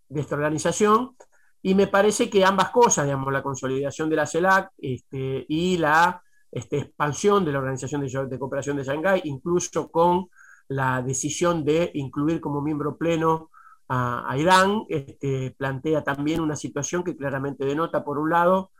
esta 0.09 0.35
organización, 0.35 1.15
y 1.61 1.73
me 1.73 1.87
parece 1.87 2.29
que 2.29 2.43
ambas 2.43 2.69
cosas, 2.71 3.05
digamos, 3.05 3.31
la 3.31 3.41
consolidación 3.41 4.09
de 4.09 4.15
la 4.17 4.27
CELAC 4.27 4.71
este, 4.77 5.45
y 5.47 5.77
la 5.77 6.21
este, 6.51 6.79
expansión 6.79 7.45
de 7.45 7.53
la 7.53 7.59
Organización 7.59 8.01
de, 8.01 8.27
de, 8.27 8.39
Cooperación 8.39 8.75
de 8.75 8.83
Shanghái, 8.83 9.21
incluso 9.23 9.89
con 9.89 10.27
la 10.67 11.01
decisión 11.01 11.63
de 11.63 11.91
incluir 11.93 12.41
como 12.41 12.61
miembro 12.61 12.97
pleno 12.97 13.50
a, 13.93 14.37
Irán, 14.37 14.85
este, 14.87 15.53
plantea 15.57 16.01
también 16.01 16.39
una 16.39 16.55
situación 16.55 17.03
que 17.03 17.17
claramente 17.17 17.65
denota, 17.65 18.05
por 18.05 18.17
un 18.19 18.29
lado, 18.29 18.71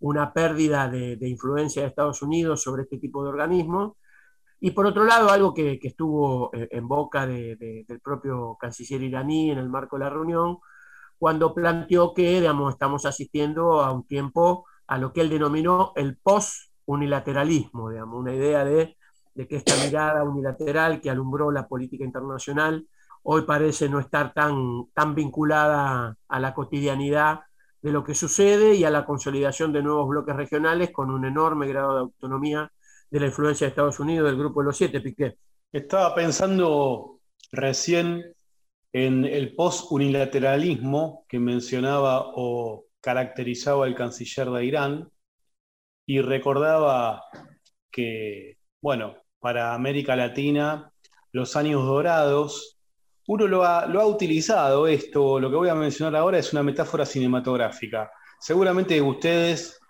una 0.00 0.32
pérdida 0.32 0.88
de, 0.88 1.16
influencia 1.20 1.82
de 1.82 1.88
Estados 1.88 2.20
Unidos 2.20 2.62
sobre 2.62 2.82
este 2.82 2.98
tipo 2.98 3.22
de 3.22 3.28
organismos, 3.28 3.92
y 4.58 4.72
por 4.72 4.86
otro 4.86 5.04
lado, 5.04 5.30
algo 5.30 5.54
que, 5.54 5.78
estuvo 5.82 6.50
eh, 6.52 6.68
en 6.72 6.88
boca 6.88 7.26
de, 7.28 7.84
del 7.86 8.00
propio 8.00 8.56
canciller 8.58 9.02
iraní 9.02 9.52
en 9.52 9.58
el 9.58 9.68
marco 9.68 9.96
de 9.96 10.04
la 10.04 10.10
reunión, 10.10 10.58
cuando 11.16 11.54
planteó 11.54 12.12
que 12.12 12.40
digamos, 12.40 12.72
estamos 12.72 13.06
asistiendo 13.06 13.82
a 13.82 13.92
un 13.92 14.04
tiempo 14.04 14.66
a 14.88 14.98
lo 14.98 15.12
que 15.12 15.20
él 15.20 15.30
denominó 15.30 15.92
el 15.94 16.16
post-unilateralismo, 16.16 17.84
una 17.84 18.34
idea 18.34 18.64
de, 18.64 18.96
de, 19.34 19.46
que 19.46 19.56
esta 19.56 19.76
mirada 19.84 20.24
unilateral 20.24 21.00
que 21.00 21.10
alumbró 21.10 21.52
la 21.52 21.68
política 21.68 22.04
internacional 22.04 22.86
hoy 23.28 23.42
parece 23.42 23.88
no 23.88 23.98
estar 23.98 24.32
tan, 24.32 24.86
tan 24.94 25.14
vinculada 25.16 26.16
a 26.28 26.40
la 26.40 26.54
cotidianidad 26.54 27.40
de 27.82 27.90
lo 27.90 28.04
que 28.04 28.14
sucede 28.14 28.74
y 28.76 28.84
a 28.84 28.90
la 28.90 29.04
consolidación 29.04 29.72
de 29.72 29.82
nuevos 29.82 30.08
bloques 30.08 30.36
regionales 30.36 30.92
con 30.92 31.10
un 31.10 31.24
enorme 31.24 31.66
grado 31.66 31.94
de 31.94 32.00
autonomía 32.02 32.70
de 33.10 33.20
la 33.20 33.26
influencia 33.26 33.66
de 33.66 33.70
Estados 33.70 33.98
Unidos 33.98 34.28
del 34.28 34.38
Grupo 34.38 34.60
de 34.60 34.66
los 34.66 34.76
Siete, 34.76 35.00
Piqué. 35.00 35.38
Estaba 35.72 36.14
pensando 36.14 37.18
recién 37.50 38.32
en 38.92 39.24
el 39.24 39.56
post-unilateralismo 39.56 41.24
que 41.28 41.40
mencionaba 41.40 42.30
o 42.36 42.84
caracterizaba 43.00 43.88
el 43.88 43.96
canciller 43.96 44.50
de 44.50 44.64
Irán 44.64 45.10
y 46.06 46.20
recordaba 46.20 47.24
que, 47.90 48.58
bueno, 48.80 49.16
para 49.40 49.74
América 49.74 50.14
Latina, 50.14 50.92
los 51.32 51.56
años 51.56 51.84
dorados, 51.84 52.75
uno 53.28 53.46
lo 53.46 53.64
ha, 53.64 54.06
utilizado 54.06 54.86
esto, 54.86 55.40
lo 55.40 55.50
que 55.50 55.56
voy 55.56 55.68
a 55.68 55.74
mencionar 55.74 56.14
ahora 56.16 56.38
es 56.38 56.52
una 56.52 56.62
metáfora 56.62 57.04
cinematográfica. 57.04 58.10
Seguramente 58.38 59.00
ustedes, 59.00 59.80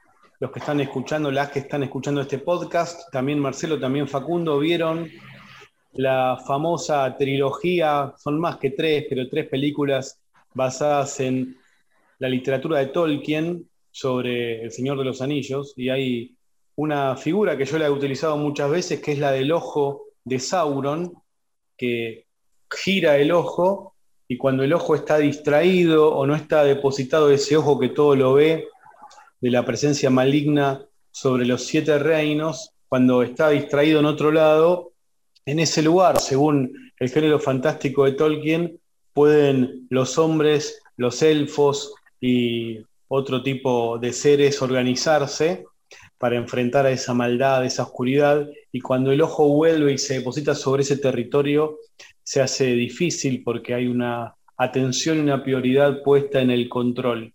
los 0.40 0.50
que 0.50 0.60
están 0.60 0.80
escuchando, 0.80 1.30
las 1.30 1.50
que 1.50 1.58
están 1.58 1.82
escuchando 1.82 2.22
este 2.22 2.38
podcast, 2.38 3.10
también 3.12 3.38
Marcelo, 3.38 3.78
también 3.78 4.08
Facundo, 4.08 4.58
vieron 4.58 5.10
la 5.92 6.38
famosa 6.46 7.14
trilogía, 7.18 8.14
son 8.16 8.40
más 8.40 8.56
que 8.56 8.70
tres, 8.70 9.04
pero 9.08 9.28
tres 9.28 9.48
películas 9.48 10.18
basadas 10.54 11.20
en 11.20 11.56
la 12.18 12.28
literatura 12.28 12.78
de 12.78 12.86
Tolkien 12.86 13.68
sobre 13.90 14.62
El 14.62 14.72
Señor 14.72 14.98
de 14.98 15.04
los 15.04 15.20
Anillos, 15.20 15.74
y 15.76 15.90
hay 15.90 16.36
una 16.76 17.16
figura 17.16 17.56
que 17.56 17.66
yo 17.66 17.78
la 17.78 17.86
he 17.86 17.90
utilizado 17.90 18.38
muchas 18.38 18.70
veces, 18.70 19.00
que 19.00 19.12
es 19.12 19.18
la 19.18 19.32
del 19.32 19.52
ojo 19.52 20.04
de 20.24 20.38
Sauron, 20.38 21.12
que 21.76 22.26
gira 22.70 23.18
el 23.18 23.32
ojo, 23.32 23.94
y 24.28 24.36
cuando 24.36 24.64
el 24.64 24.72
ojo 24.72 24.94
está 24.94 25.18
distraído 25.18 26.14
o 26.14 26.26
no 26.26 26.34
está 26.34 26.64
depositado 26.64 27.30
ese 27.30 27.56
ojo 27.56 27.78
que 27.78 27.90
todo 27.90 28.16
lo 28.16 28.34
ve, 28.34 28.68
de 29.40 29.50
la 29.50 29.64
presencia 29.64 30.10
maligna 30.10 30.84
sobre 31.10 31.46
los 31.46 31.64
siete 31.64 31.98
reinos, 31.98 32.72
cuando 32.88 33.22
está 33.22 33.50
distraído 33.50 34.00
en 34.00 34.06
otro 34.06 34.32
lado, 34.32 34.92
en 35.44 35.60
ese 35.60 35.82
lugar, 35.82 36.18
según 36.18 36.72
el 36.98 37.10
género 37.10 37.38
fantástico 37.38 38.04
de 38.04 38.12
Tolkien, 38.12 38.80
pueden 39.12 39.86
los 39.90 40.18
hombres, 40.18 40.82
los 40.96 41.22
elfos 41.22 41.94
y 42.20 42.80
otro 43.08 43.42
tipo 43.42 43.98
de 43.98 44.12
seres 44.12 44.60
organizarse 44.60 45.64
para 46.18 46.36
enfrentar 46.36 46.86
a 46.86 46.90
esa 46.90 47.14
maldad, 47.14 47.60
a 47.60 47.66
esa 47.66 47.84
oscuridad, 47.84 48.48
y 48.72 48.80
cuando 48.80 49.12
el 49.12 49.20
ojo 49.20 49.48
vuelve 49.48 49.92
y 49.92 49.98
se 49.98 50.14
deposita 50.14 50.54
sobre 50.54 50.82
ese 50.82 50.96
territorio, 50.96 51.78
se 52.26 52.42
hace 52.42 52.72
difícil 52.72 53.44
porque 53.44 53.72
hay 53.72 53.86
una 53.86 54.34
atención 54.56 55.18
y 55.18 55.20
una 55.20 55.44
prioridad 55.44 56.02
puesta 56.02 56.40
en 56.40 56.50
el 56.50 56.68
control. 56.68 57.32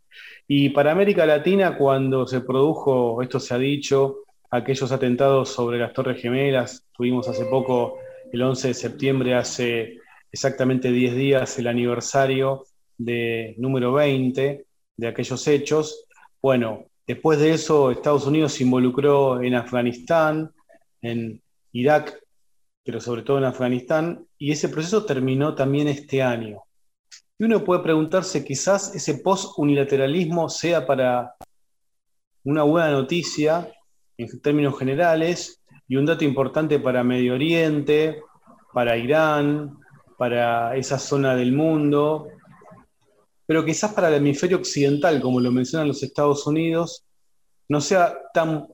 Y 0.49 0.69
para 0.71 0.91
América 0.91 1.25
Latina, 1.25 1.77
cuando 1.77 2.27
se 2.27 2.41
produjo, 2.41 3.21
esto 3.21 3.39
se 3.39 3.53
ha 3.53 3.57
dicho, 3.57 4.17
aquellos 4.49 4.91
atentados 4.91 5.47
sobre 5.47 5.79
las 5.79 5.93
Torres 5.93 6.21
Gemelas. 6.21 6.85
Tuvimos 6.91 7.29
hace 7.29 7.45
poco, 7.45 7.99
el 8.33 8.41
11 8.41 8.67
de 8.67 8.73
septiembre, 8.73 9.33
hace 9.33 9.97
exactamente 10.29 10.91
10 10.91 11.15
días, 11.15 11.57
el 11.57 11.67
aniversario 11.67 12.65
de 12.97 13.55
número 13.59 13.93
20 13.93 14.65
de 14.97 15.07
aquellos 15.07 15.47
hechos. 15.47 16.05
Bueno, 16.41 16.87
después 17.07 17.39
de 17.39 17.51
eso, 17.51 17.91
Estados 17.91 18.27
Unidos 18.27 18.51
se 18.51 18.65
involucró 18.65 19.41
en 19.41 19.55
Afganistán, 19.55 20.51
en 21.01 21.41
Irak, 21.71 22.20
pero 22.83 22.99
sobre 22.99 23.23
todo 23.23 23.37
en 23.37 23.45
Afganistán, 23.45 24.25
y 24.37 24.51
ese 24.51 24.69
proceso 24.69 25.05
terminó 25.05 25.55
también 25.55 25.87
este 25.87 26.21
año. 26.21 26.61
Y 27.37 27.45
uno 27.45 27.63
puede 27.63 27.83
preguntarse, 27.83 28.43
quizás 28.43 28.95
ese 28.95 29.15
post-unilateralismo 29.15 30.49
sea 30.49 30.85
para 30.85 31.35
una 32.43 32.63
buena 32.63 32.91
noticia 32.91 33.71
en 34.17 34.41
términos 34.41 34.77
generales, 34.77 35.61
y 35.87 35.97
un 35.97 36.05
dato 36.05 36.23
importante 36.23 36.79
para 36.79 37.03
Medio 37.03 37.33
Oriente, 37.33 38.21
para 38.73 38.97
Irán, 38.97 39.77
para 40.17 40.75
esa 40.77 40.97
zona 40.97 41.35
del 41.35 41.51
mundo, 41.51 42.29
pero 43.45 43.65
quizás 43.65 43.93
para 43.93 44.07
el 44.07 44.13
hemisferio 44.13 44.57
occidental, 44.57 45.19
como 45.19 45.41
lo 45.41 45.51
mencionan 45.51 45.89
los 45.89 46.01
Estados 46.03 46.47
Unidos, 46.47 47.03
no 47.67 47.81
sea 47.81 48.15
tan 48.33 48.67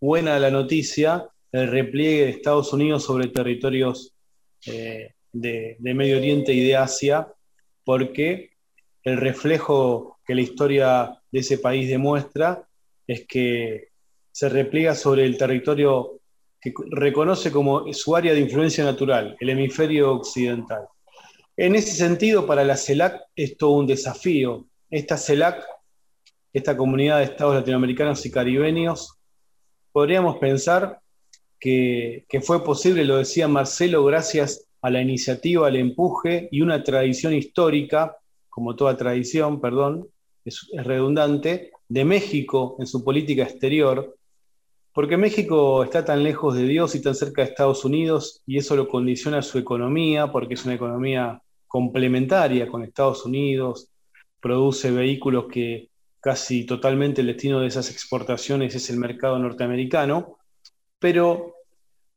buena 0.00 0.40
la 0.40 0.50
noticia 0.50 1.28
el 1.56 1.70
repliegue 1.70 2.24
de 2.24 2.30
Estados 2.30 2.72
Unidos 2.72 3.04
sobre 3.04 3.28
territorios 3.28 4.14
eh, 4.66 5.14
de, 5.32 5.76
Medio 5.80 6.18
Oriente 6.18 6.52
y 6.52 6.66
de 6.66 6.76
Asia, 6.76 7.32
porque 7.84 8.50
el 9.04 9.16
reflejo 9.16 10.18
que 10.26 10.34
la 10.34 10.40
historia 10.40 11.22
de 11.30 11.40
ese 11.40 11.58
país 11.58 11.88
demuestra 11.88 12.66
es 13.06 13.26
que 13.26 13.88
se 14.32 14.48
repliega 14.48 14.94
sobre 14.94 15.24
el 15.24 15.38
territorio 15.38 16.20
que 16.60 16.74
reconoce 16.90 17.52
como 17.52 17.92
su 17.92 18.16
área 18.16 18.34
de 18.34 18.40
influencia 18.40 18.84
natural, 18.84 19.36
el 19.38 19.50
hemisferio 19.50 20.12
occidental. 20.12 20.88
En 21.56 21.74
ese 21.74 21.92
sentido, 21.92 22.46
para 22.46 22.64
la 22.64 22.76
CELAC 22.76 23.22
es 23.34 23.56
todo 23.56 23.70
un 23.72 23.86
desafío. 23.86 24.66
Esta 24.90 25.16
CELAC, 25.16 25.64
esta 26.52 26.76
comunidad 26.76 27.18
de 27.18 27.24
estados 27.24 27.54
latinoamericanos 27.54 28.26
y 28.26 28.30
caribeños, 28.30 29.16
podríamos 29.92 30.36
pensar 30.38 31.00
que, 31.58 32.24
fue 32.42 32.64
posible, 32.64 33.04
lo 33.04 33.16
decía 33.16 33.48
Marcelo, 33.48 34.04
gracias 34.04 34.66
a 34.82 34.90
la 34.90 35.00
iniciativa, 35.00 35.66
al 35.66 35.76
empuje 35.76 36.48
y 36.50 36.60
una 36.60 36.82
tradición 36.82 37.34
histórica, 37.34 38.16
como 38.48 38.76
toda 38.76 38.96
tradición, 38.96 39.60
perdón, 39.60 40.08
es, 40.44 40.68
redundante, 40.72 41.72
de 41.88 42.04
México 42.04 42.76
en 42.78 42.86
su 42.86 43.04
política 43.04 43.44
exterior, 43.44 44.16
porque 44.92 45.16
México 45.16 45.84
está 45.84 46.04
tan 46.04 46.22
lejos 46.22 46.54
de 46.54 46.64
Dios 46.64 46.94
y 46.94 47.02
tan 47.02 47.14
cerca 47.14 47.42
de 47.42 47.50
Estados 47.50 47.84
Unidos 47.84 48.42
y 48.46 48.56
eso 48.58 48.76
lo 48.76 48.88
condiciona 48.88 49.42
su 49.42 49.58
economía, 49.58 50.32
porque 50.32 50.54
es 50.54 50.64
una 50.64 50.74
economía 50.74 51.42
complementaria 51.66 52.66
con 52.68 52.82
Estados 52.82 53.24
Unidos, 53.26 53.90
produce 54.40 54.90
vehículos 54.90 55.46
que 55.46 55.90
casi 56.20 56.64
totalmente 56.64 57.20
el 57.20 57.28
destino 57.28 57.60
de 57.60 57.66
esas 57.66 57.90
exportaciones 57.90 58.74
es 58.74 58.88
el 58.90 58.96
mercado 58.96 59.38
norteamericano, 59.38 60.38
pero 60.98 61.54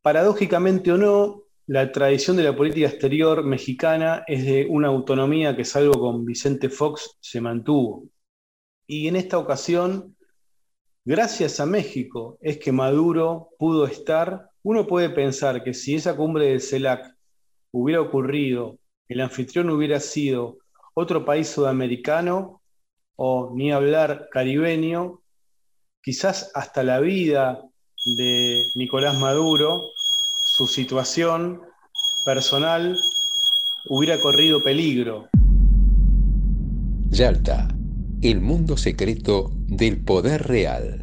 paradójicamente 0.01 0.91
o 0.91 0.97
no, 0.97 1.43
la 1.67 1.91
tradición 1.91 2.35
de 2.37 2.43
la 2.43 2.55
política 2.55 2.87
exterior 2.87 3.43
mexicana 3.43 4.23
es 4.25 4.43
de 4.43 4.65
una 4.67 4.87
autonomía 4.87 5.55
que 5.55 5.65
salvo 5.65 5.99
con 5.99 6.25
Vicente 6.25 6.67
Fox 6.67 7.17
se 7.19 7.41
mantuvo. 7.41 8.05
Y 8.87 9.07
en 9.07 9.15
esta 9.15 9.37
ocasión, 9.37 10.15
gracias 11.05 11.59
a 11.59 11.67
México, 11.67 12.39
es 12.41 12.57
que 12.57 12.71
Maduro 12.71 13.49
pudo 13.59 13.85
estar. 13.85 14.49
Uno 14.63 14.87
puede 14.87 15.11
pensar 15.11 15.63
que 15.63 15.75
si 15.75 15.93
esa 15.93 16.15
cumbre 16.15 16.47
de 16.47 16.59
CELAC 16.59 17.15
hubiera 17.71 18.01
ocurrido, 18.01 18.79
el 19.07 19.21
anfitrión 19.21 19.69
hubiera 19.69 19.99
sido 19.99 20.57
otro 20.95 21.23
país 21.23 21.49
sudamericano 21.49 22.63
o 23.15 23.53
ni 23.55 23.71
hablar 23.71 24.27
caribeño, 24.31 25.21
quizás 26.01 26.51
hasta 26.55 26.81
la 26.81 26.99
vida 26.99 27.68
de 28.15 28.63
Nicolás 28.75 29.19
Maduro, 29.19 29.91
su 30.43 30.67
situación 30.67 31.61
personal 32.25 32.97
hubiera 33.87 34.19
corrido 34.19 34.63
peligro. 34.63 35.27
Yalta 37.09 37.67
el 38.21 38.41
mundo 38.41 38.77
secreto 38.77 39.51
del 39.67 40.03
poder 40.03 40.43
real. 40.43 41.01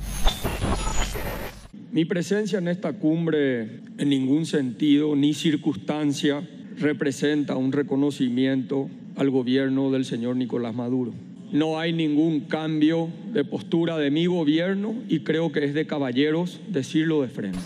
Mi 1.92 2.04
presencia 2.04 2.58
en 2.58 2.68
esta 2.68 2.92
cumbre 2.92 3.80
en 3.96 4.08
ningún 4.10 4.44
sentido 4.44 5.16
ni 5.16 5.32
circunstancia 5.32 6.46
representa 6.78 7.56
un 7.56 7.72
reconocimiento 7.72 8.90
al 9.16 9.30
gobierno 9.30 9.90
del 9.90 10.04
señor 10.04 10.36
Nicolás 10.36 10.74
Maduro. 10.74 11.14
No 11.52 11.78
hay 11.78 11.92
ningún 11.92 12.40
cambio 12.40 13.08
de 13.32 13.44
postura 13.44 13.98
de 13.98 14.10
mi 14.10 14.26
gobierno 14.26 14.94
y 15.08 15.20
creo 15.20 15.52
que 15.52 15.64
es 15.64 15.74
de 15.74 15.86
caballeros 15.86 16.60
decirlo 16.68 17.22
de 17.22 17.28
frente. 17.28 17.58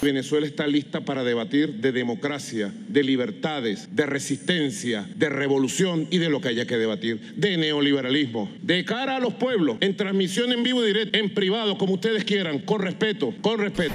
Venezuela 0.00 0.46
está 0.46 0.66
lista 0.66 1.00
para 1.00 1.24
debatir 1.24 1.74
de 1.74 1.90
democracia, 1.90 2.72
de 2.88 3.02
libertades, 3.02 3.88
de 3.96 4.06
resistencia, 4.06 5.08
de 5.16 5.28
revolución 5.28 6.06
y 6.10 6.18
de 6.18 6.28
lo 6.28 6.40
que 6.40 6.48
haya 6.48 6.66
que 6.66 6.76
debatir, 6.76 7.34
de 7.36 7.56
neoliberalismo, 7.56 8.50
de 8.60 8.84
cara 8.84 9.16
a 9.16 9.20
los 9.20 9.34
pueblos, 9.34 9.78
en 9.80 9.96
transmisión 9.96 10.52
en 10.52 10.62
vivo 10.62 10.84
y 10.84 10.88
directo, 10.88 11.18
en 11.18 11.32
privado, 11.32 11.78
como 11.78 11.94
ustedes 11.94 12.24
quieran, 12.24 12.60
con 12.60 12.82
respeto, 12.82 13.32
con 13.40 13.58
respeto. 13.58 13.94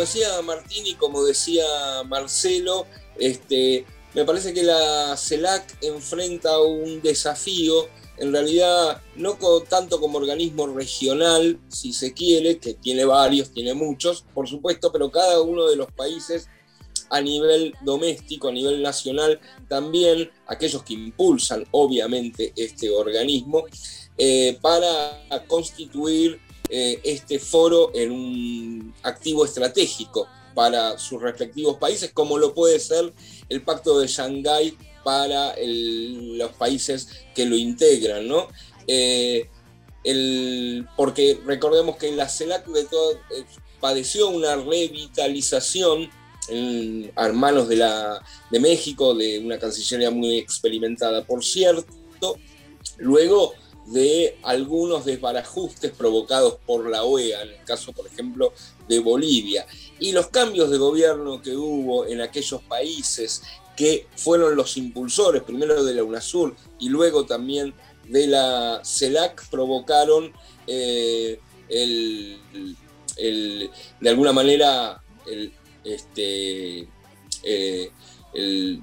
Decía 0.00 0.40
Martín 0.42 0.86
y 0.86 0.94
como 0.94 1.24
decía 1.24 1.64
Marcelo, 2.06 2.86
este, 3.18 3.84
me 4.14 4.24
parece 4.24 4.52
que 4.52 4.62
la 4.62 5.16
CELAC 5.16 5.78
enfrenta 5.82 6.60
un 6.60 7.00
desafío, 7.00 7.88
en 8.16 8.32
realidad 8.32 9.00
no 9.16 9.38
tanto 9.68 10.00
como 10.00 10.18
organismo 10.18 10.66
regional, 10.66 11.58
si 11.68 11.92
se 11.92 12.12
quiere, 12.12 12.58
que 12.58 12.74
tiene 12.74 13.04
varios, 13.04 13.50
tiene 13.50 13.74
muchos, 13.74 14.24
por 14.34 14.48
supuesto, 14.48 14.92
pero 14.92 15.10
cada 15.10 15.40
uno 15.40 15.66
de 15.66 15.76
los 15.76 15.90
países 15.92 16.48
a 17.08 17.20
nivel 17.20 17.74
doméstico, 17.82 18.48
a 18.48 18.52
nivel 18.52 18.82
nacional, 18.82 19.40
también 19.68 20.30
aquellos 20.46 20.82
que 20.82 20.94
impulsan 20.94 21.64
obviamente 21.70 22.52
este 22.56 22.90
organismo, 22.90 23.64
eh, 24.18 24.58
para 24.60 25.22
constituir 25.46 26.40
eh, 26.70 27.00
este 27.02 27.38
foro 27.38 27.90
en 27.94 28.12
un 28.12 28.94
activo 29.02 29.44
estratégico 29.44 30.28
para 30.54 30.98
sus 30.98 31.20
respectivos 31.20 31.76
países, 31.78 32.12
como 32.12 32.38
lo 32.38 32.54
puede 32.54 32.78
ser 32.78 33.12
el 33.48 33.62
Pacto 33.62 33.98
de 33.98 34.06
Shanghái 34.06 34.76
para 35.04 35.54
los 35.58 36.52
países 36.52 37.08
que 37.34 37.46
lo 37.46 37.56
integran, 37.56 38.28
¿no? 38.28 38.48
Eh, 38.86 39.48
porque 40.96 41.40
recordemos 41.44 41.96
que 41.96 42.12
la 42.12 42.28
CELAC 42.28 42.66
eh, 42.68 43.44
padeció 43.80 44.28
una 44.28 44.56
revitalización 44.56 46.08
en, 46.48 47.12
a 47.16 47.28
manos 47.28 47.68
de, 47.68 47.76
la, 47.76 48.22
de 48.50 48.60
México, 48.60 49.14
de 49.14 49.38
una 49.38 49.58
cancillería 49.58 50.10
muy 50.10 50.38
experimentada, 50.38 51.24
por 51.24 51.44
cierto, 51.44 52.36
luego 52.98 53.54
de 53.86 54.38
algunos 54.42 55.04
desbarajustes 55.04 55.92
provocados 55.92 56.56
por 56.66 56.88
la 56.88 57.04
OEA, 57.04 57.42
en 57.42 57.50
el 57.50 57.64
caso, 57.64 57.92
por 57.92 58.06
ejemplo, 58.06 58.52
de 58.88 59.00
Bolivia 59.00 59.66
y 59.98 60.12
los 60.12 60.28
cambios 60.28 60.70
de 60.70 60.78
gobierno 60.78 61.42
que 61.42 61.56
hubo 61.56 62.06
en 62.06 62.20
aquellos 62.20 62.62
países 62.62 63.42
que 63.76 64.06
fueron 64.16 64.56
los 64.56 64.76
impulsores, 64.76 65.42
primero 65.42 65.82
de 65.82 65.94
la 65.94 66.04
UNASUR 66.04 66.54
y 66.78 66.88
luego 66.88 67.24
también 67.24 67.74
de 68.08 68.26
la 68.26 68.82
CELAC, 68.84 69.48
provocaron 69.48 70.32
eh, 70.66 71.40
de 71.68 74.08
alguna 74.08 74.32
manera 74.32 75.02
el, 75.26 75.52
este, 75.84 76.88
eh, 77.42 77.90
el 78.34 78.82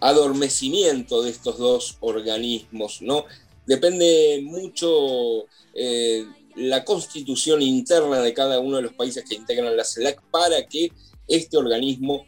adormecimiento 0.00 1.22
de 1.22 1.30
estos 1.30 1.58
dos 1.58 1.96
organismos, 2.00 3.02
¿no? 3.02 3.24
Depende 3.68 4.40
mucho 4.42 5.44
eh, 5.74 6.24
la 6.56 6.86
constitución 6.86 7.60
interna 7.60 8.22
de 8.22 8.32
cada 8.32 8.60
uno 8.60 8.76
de 8.76 8.82
los 8.84 8.94
países 8.94 9.24
que 9.28 9.34
integran 9.34 9.76
la 9.76 9.84
CELAC 9.84 10.22
para 10.30 10.66
que 10.66 10.90
este 11.28 11.58
organismo 11.58 12.24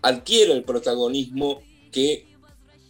adquiera 0.00 0.54
el 0.54 0.64
protagonismo 0.64 1.60
que 1.92 2.26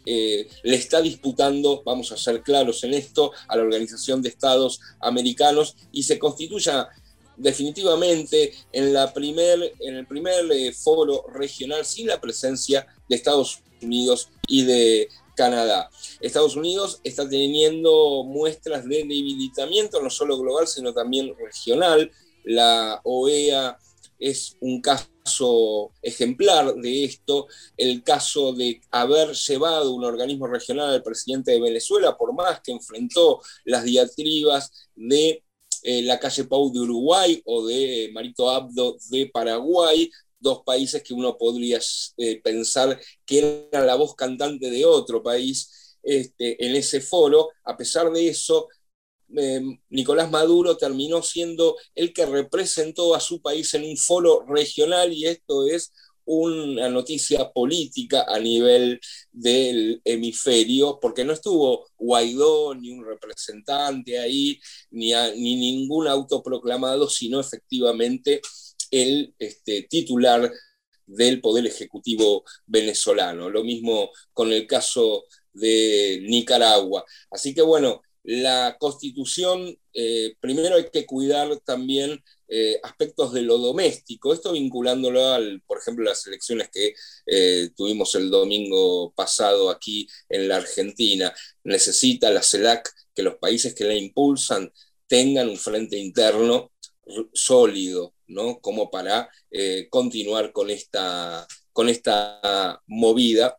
eh, 0.07 0.47
le 0.63 0.77
está 0.77 1.03
disputando, 1.03 1.83
vamos 1.85 2.13
a 2.13 2.17
ser 2.17 2.45
claros 2.45 2.85
en 2.85 2.95
esto, 2.95 3.33
a 3.49 3.57
la 3.57 3.65
Organización 3.65 4.23
de 4.23 4.29
Estados 4.29 4.81
Americanos 5.01 5.75
y 5.91 6.05
se 6.05 6.21
constituya 6.21 6.89
definitivamente 7.37 8.53
en, 8.71 8.93
la 8.93 9.13
primer, 9.13 9.75
en 9.81 9.97
el 9.97 10.07
primer 10.07 10.51
eh, 10.53 10.73
foro 10.73 11.27
regional 11.35 11.85
sin 11.85 12.07
la 12.07 12.21
presencia 12.21 12.87
de 13.09 13.17
Estados 13.17 13.61
Unidos 13.83 14.31
y 14.47 14.63
de 14.63 15.09
Canadá. 15.39 15.89
Estados 16.21 16.57
Unidos 16.57 17.01
está 17.05 17.29
teniendo 17.29 18.25
muestras 18.25 18.83
de 18.89 18.97
debilitamiento, 18.97 20.03
no 20.03 20.11
solo 20.11 20.37
global, 20.37 20.67
sino 20.67 20.93
también 20.93 21.33
regional. 21.39 22.11
La 22.43 23.01
OEA 23.05 23.79
es 24.19 24.57
un 24.61 24.81
caso 24.81 25.93
ejemplar 26.03 26.75
de 26.75 27.05
esto, 27.05 27.47
el 27.77 28.03
caso 28.03 28.53
de 28.53 28.81
haber 28.91 29.33
llevado 29.33 29.95
un 29.95 30.05
organismo 30.05 30.49
regional 30.49 30.91
al 30.91 31.05
presidente 31.05 31.53
de 31.53 31.61
Venezuela, 31.61 32.19
por 32.19 32.35
más 32.35 32.61
que 32.61 32.73
enfrentó 32.73 33.41
las 33.65 33.85
diatribas 33.85 34.89
de 34.97 35.45
eh, 35.85 36.03
la 36.03 36.19
calle 36.19 36.45
Pau 36.47 36.73
de 36.73 36.81
Uruguay 36.81 37.41
o 37.45 37.65
de 37.65 38.11
Marito 38.13 38.51
Abdo 38.51 38.97
de 39.11 39.31
Paraguay, 39.33 40.11
dos 40.41 40.63
países 40.65 41.03
que 41.03 41.15
uno 41.15 41.37
podría 41.37 41.81
eh, 42.17 42.41
pensar 42.43 43.01
que 43.25 43.69
eran 43.73 43.87
la 43.87 43.95
voz 43.97 44.15
cantante 44.15 44.71
de 44.71 44.85
otro 44.85 45.23
país 45.23 45.97
este, 46.03 46.65
en 46.65 46.77
ese 46.77 47.01
foro. 47.01 47.51
A 47.65 47.77
pesar 47.77 48.11
de 48.13 48.29
eso, 48.29 48.69
em, 49.37 49.79
Nicolás 49.91 50.31
Maduro 50.31 50.77
terminó 50.77 51.23
siendo 51.23 51.77
el 51.95 52.13
que 52.13 52.27
representó 52.27 53.15
a 53.15 53.21
su 53.21 53.43
país 53.43 53.73
en 53.75 53.85
un 53.85 53.97
foro 53.97 54.45
regional 54.47 55.13
y 55.13 55.27
esto 55.27 55.67
es 55.67 55.93
una 56.25 56.91
noticia 56.91 57.51
política 57.53 58.27
a 58.29 58.39
nivel 58.39 59.01
del 59.33 60.01
hemisferio, 60.05 60.99
porque 61.01 61.25
no 61.25 61.33
estuvo 61.33 61.87
Guaidó 61.97 62.75
ni 62.75 62.91
un 62.91 63.05
representante 63.07 64.19
ahí, 64.19 64.61
ni, 64.91 65.13
ni 65.37 65.57
ningún 65.57 66.07
autoproclamado, 66.07 67.09
sino 67.09 67.41
efectivamente 67.41 68.43
el 68.91 69.35
este, 69.39 69.83
titular 69.83 70.51
del 71.07 71.41
Poder 71.41 71.67
Ejecutivo 71.67 72.45
venezolano. 72.67 73.49
Lo 73.51 73.65
mismo 73.65 74.11
con 74.33 74.53
el 74.53 74.67
caso 74.67 75.25
de 75.53 76.21
Nicaragua. 76.29 77.05
Así 77.31 77.55
que 77.55 77.63
bueno, 77.63 78.03
la 78.25 78.77
constitución, 78.79 79.79
eh, 79.95 80.35
primero 80.41 80.77
hay 80.77 80.91
que 80.91 81.07
cuidar 81.07 81.59
también 81.61 82.23
eh, 82.49 82.79
aspectos 82.83 83.33
de 83.33 83.43
lo 83.43 83.59
doméstico, 83.59 84.35
esto 84.35 84.53
vinculándolo 84.53 85.29
al, 85.29 85.63
por 85.63 85.79
ejemplo, 85.79 86.05
las 86.05 86.27
elecciones 86.27 86.69
que 86.71 86.95
eh, 87.27 87.71
tuvimos 87.77 88.15
el 88.15 88.31
domingo 88.31 89.13
pasado 89.15 89.71
aquí 89.71 90.07
en 90.29 90.49
la 90.49 90.57
Argentina. 90.57 91.33
Necesita 91.65 92.31
la 92.31 92.43
CELAC 92.43 92.91
que 93.15 93.23
los 93.23 93.37
países 93.37 93.75
que 93.75 93.85
la 93.85 93.95
impulsan 93.95 94.73
tengan 95.07 95.49
un 95.49 95.57
frente 95.57 95.97
interno 95.97 96.73
sólido, 97.33 98.15
¿no? 98.29 98.61
Como 98.61 98.91
para 98.91 99.29
eh, 99.51 99.89
continuar 99.91 100.53
con 100.53 100.71
esta, 100.71 101.47
con 101.73 101.89
esta 101.89 102.81
movida 102.87 103.57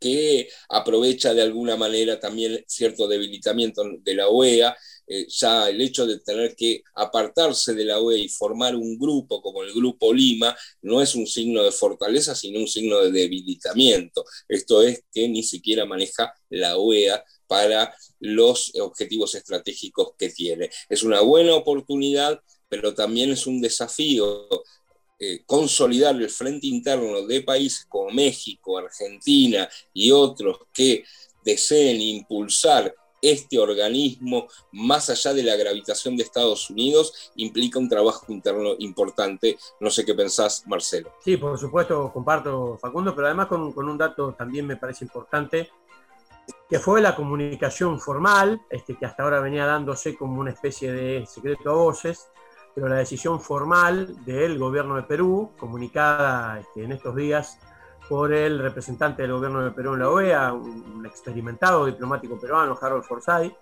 que 0.00 0.48
aprovecha 0.68 1.32
de 1.32 1.42
alguna 1.42 1.76
manera 1.76 2.18
también 2.18 2.64
cierto 2.66 3.06
debilitamiento 3.06 3.84
de 4.00 4.14
la 4.14 4.28
OEA 4.28 4.76
eh, 5.06 5.26
ya 5.28 5.68
el 5.68 5.80
hecho 5.80 6.06
de 6.06 6.20
tener 6.20 6.54
que 6.56 6.82
apartarse 6.94 7.74
de 7.74 7.84
la 7.84 7.98
OEA 8.00 8.18
y 8.18 8.28
formar 8.28 8.74
un 8.76 8.98
grupo 8.98 9.42
como 9.42 9.62
el 9.62 9.72
Grupo 9.72 10.12
Lima 10.12 10.56
no 10.80 11.02
es 11.02 11.14
un 11.14 11.26
signo 11.26 11.62
de 11.62 11.72
fortaleza, 11.72 12.34
sino 12.34 12.60
un 12.60 12.68
signo 12.68 12.98
de 12.98 13.10
debilitamiento. 13.10 14.24
Esto 14.48 14.82
es 14.82 15.04
que 15.12 15.28
ni 15.28 15.42
siquiera 15.42 15.84
maneja 15.84 16.32
la 16.50 16.78
OEA 16.78 17.24
para 17.46 17.94
los 18.20 18.72
objetivos 18.80 19.34
estratégicos 19.34 20.12
que 20.16 20.30
tiene. 20.30 20.70
Es 20.88 21.02
una 21.02 21.20
buena 21.20 21.54
oportunidad, 21.56 22.40
pero 22.72 22.94
también 22.94 23.30
es 23.30 23.46
un 23.46 23.60
desafío 23.60 24.48
eh, 25.18 25.42
consolidar 25.44 26.16
el 26.16 26.30
frente 26.30 26.68
interno 26.68 27.26
de 27.26 27.42
países 27.42 27.84
como 27.86 28.08
México, 28.10 28.78
Argentina 28.78 29.68
y 29.92 30.10
otros 30.10 30.60
que 30.72 31.04
deseen 31.44 32.00
impulsar 32.00 32.94
este 33.20 33.58
organismo, 33.58 34.48
más 34.72 35.10
allá 35.10 35.34
de 35.34 35.42
la 35.42 35.54
gravitación 35.54 36.16
de 36.16 36.22
Estados 36.22 36.70
Unidos, 36.70 37.30
implica 37.36 37.78
un 37.78 37.90
trabajo 37.90 38.32
interno 38.32 38.70
importante. 38.78 39.58
No 39.78 39.90
sé 39.90 40.06
qué 40.06 40.14
pensás, 40.14 40.66
Marcelo. 40.66 41.12
Sí, 41.22 41.36
por 41.36 41.58
supuesto, 41.58 42.10
comparto, 42.10 42.78
Facundo, 42.80 43.14
pero 43.14 43.26
además 43.26 43.48
con, 43.48 43.70
un 43.76 43.98
dato 43.98 44.32
también 44.32 44.66
me 44.66 44.76
parece 44.78 45.04
importante, 45.04 45.68
que 46.70 46.78
fue 46.78 47.02
la 47.02 47.14
comunicación 47.14 48.00
formal, 48.00 48.62
este, 48.70 48.96
que 48.96 49.04
hasta 49.04 49.24
ahora 49.24 49.40
venía 49.40 49.66
dándose 49.66 50.16
como 50.16 50.40
una 50.40 50.52
especie 50.52 50.90
de 50.90 51.26
secreto 51.26 51.68
a 51.68 51.74
voces, 51.74 52.28
pero 52.74 52.88
la 52.88 52.96
decisión 52.96 53.40
formal 53.40 54.24
del 54.24 54.58
gobierno 54.58 54.96
de 54.96 55.02
Perú, 55.02 55.50
comunicada 55.58 56.58
este, 56.60 56.84
en 56.84 56.92
estos 56.92 57.14
días 57.14 57.58
por 58.08 58.32
el 58.32 58.58
representante 58.58 59.22
del 59.22 59.32
gobierno 59.32 59.62
de 59.62 59.70
Perú 59.70 59.94
en 59.94 60.00
la 60.00 60.10
OEA, 60.10 60.52
un 60.52 61.04
experimentado 61.06 61.86
diplomático 61.86 62.38
peruano, 62.38 62.78
Harold 62.80 63.04
Forsyth, 63.04 63.54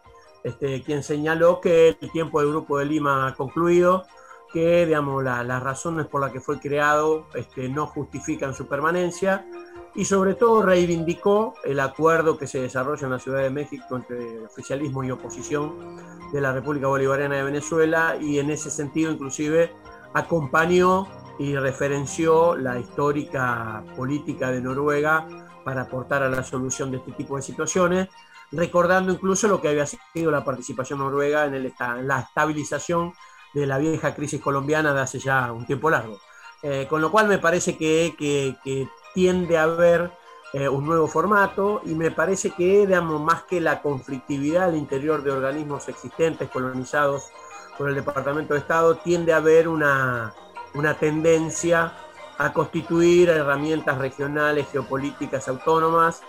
este, 0.43 0.83
quien 0.83 1.03
señaló 1.03 1.61
que 1.61 1.97
el 2.01 2.11
tiempo 2.11 2.41
del 2.41 2.51
Grupo 2.51 2.79
de 2.79 2.87
Lima 2.87 3.29
ha 3.29 3.35
concluido, 3.35 4.05
que 4.53 4.87
digamos, 4.87 5.23
las 5.23 5.63
razones 5.63 6.07
por 6.07 6.21
las 6.21 6.33
que 6.33 6.41
fue 6.41 6.59
creado 6.59 7.27
este, 7.35 7.69
no 7.69 7.87
justifican 7.87 8.55
su 8.55 8.67
permanencia 8.67 9.47
y 9.95 10.05
sobre 10.05 10.35
todo 10.35 10.63
reivindicó 10.63 11.55
el 11.65 11.81
acuerdo 11.81 12.39
que 12.39 12.47
se 12.47 12.61
desarrolla 12.61 13.07
en 13.07 13.13
la 13.13 13.19
Ciudad 13.19 13.43
de 13.43 13.51
México 13.51 13.97
entre 13.97 14.45
oficialismo 14.45 15.03
y 15.03 15.11
oposición 15.11 15.97
de 16.33 16.41
la 16.41 16.53
República 16.53 16.87
Bolivariana 16.87 17.37
de 17.37 17.43
Venezuela 17.43 18.17
y 18.21 18.39
en 18.39 18.51
ese 18.51 18.71
sentido 18.71 19.11
inclusive 19.11 19.73
acompañó 20.15 21.09
y 21.39 21.57
referenció 21.57 22.57
la 22.57 22.79
histórica 22.79 23.83
política 23.97 24.51
de 24.51 24.61
Noruega 24.61 25.27
para 25.65 25.83
aportar 25.83 26.23
a 26.23 26.29
la 26.29 26.43
solución 26.43 26.91
de 26.91 26.99
este 26.99 27.13
tipo 27.13 27.37
de 27.37 27.43
situaciones, 27.43 28.09
recordando 28.53 29.13
incluso 29.13 29.49
lo 29.49 29.61
que 29.61 29.69
había 29.69 29.87
sido 29.87 30.31
la 30.31 30.45
participación 30.45 30.99
noruega 30.99 31.47
en, 31.47 31.55
el, 31.55 31.73
la 32.03 32.21
estabilización 32.21 33.13
de 33.55 33.67
la 33.67 33.79
vieja 33.79 34.15
crisis 34.15 34.41
colombiana 34.41 34.93
de 34.93 35.01
hace 35.01 35.19
ya 35.19 35.53
un 35.53 35.67
tiempo 35.67 35.91
largo. 35.91 36.19
Eh, 36.63 36.87
con 36.91 37.01
lo 37.01 37.11
cual 37.11 37.27
me 37.27 37.39
parece 37.39 37.77
que, 37.77 38.15
que, 38.19 38.89
tiende 39.15 39.59
a 39.59 39.65
haber 39.65 40.11
eh, 40.53 40.69
un 40.69 40.87
nuevo 40.87 41.07
formato 41.07 41.81
y 41.85 41.95
me 41.95 42.11
parece 42.11 42.51
que, 42.51 42.87
digamos, 42.87 43.21
más 43.21 43.45
que 43.45 43.61
la 43.61 43.83
conflictividad 43.83 44.65
al 44.65 44.77
interior 44.77 45.23
de 45.23 45.31
organismos 45.31 45.89
existentes 45.89 46.49
colonizados 46.49 47.31
por 47.79 47.89
el 47.89 47.95
Departamento 47.95 48.55
de 48.55 48.61
Estado, 48.61 48.97
tiende 48.97 49.33
a 49.33 49.37
haber 49.37 49.69
una, 49.69 50.35
una 50.75 50.95
tendencia 50.95 51.93
a 52.37 52.53
constituir 52.53 53.29
herramientas 53.29 53.99
regionales, 53.99 54.67
geopolíticas 54.73 55.47
autónomas, 55.49 56.23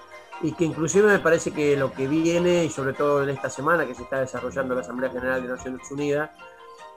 y 0.44 0.54
que 0.54 0.65
inclusive 0.65 1.08
me 1.08 1.20
parece 1.20 1.52
que 1.52 1.76
lo 1.78 1.91
que 1.94 2.08
viene, 2.08 2.65
y 2.65 2.70
sobre 2.70 2.94
todo 2.94 3.24
en 3.24 3.30
esta 3.30 3.50
semana 3.50 3.86
que 3.86 3.96
se 3.96 4.04
está 4.04 4.20
desarrollando 4.20 4.76
la 4.76 4.82
Asamblea 4.82 5.10
General 5.10 5.41
de 5.41 5.50
Naciones 5.50 5.89
Unidas, 5.91 6.30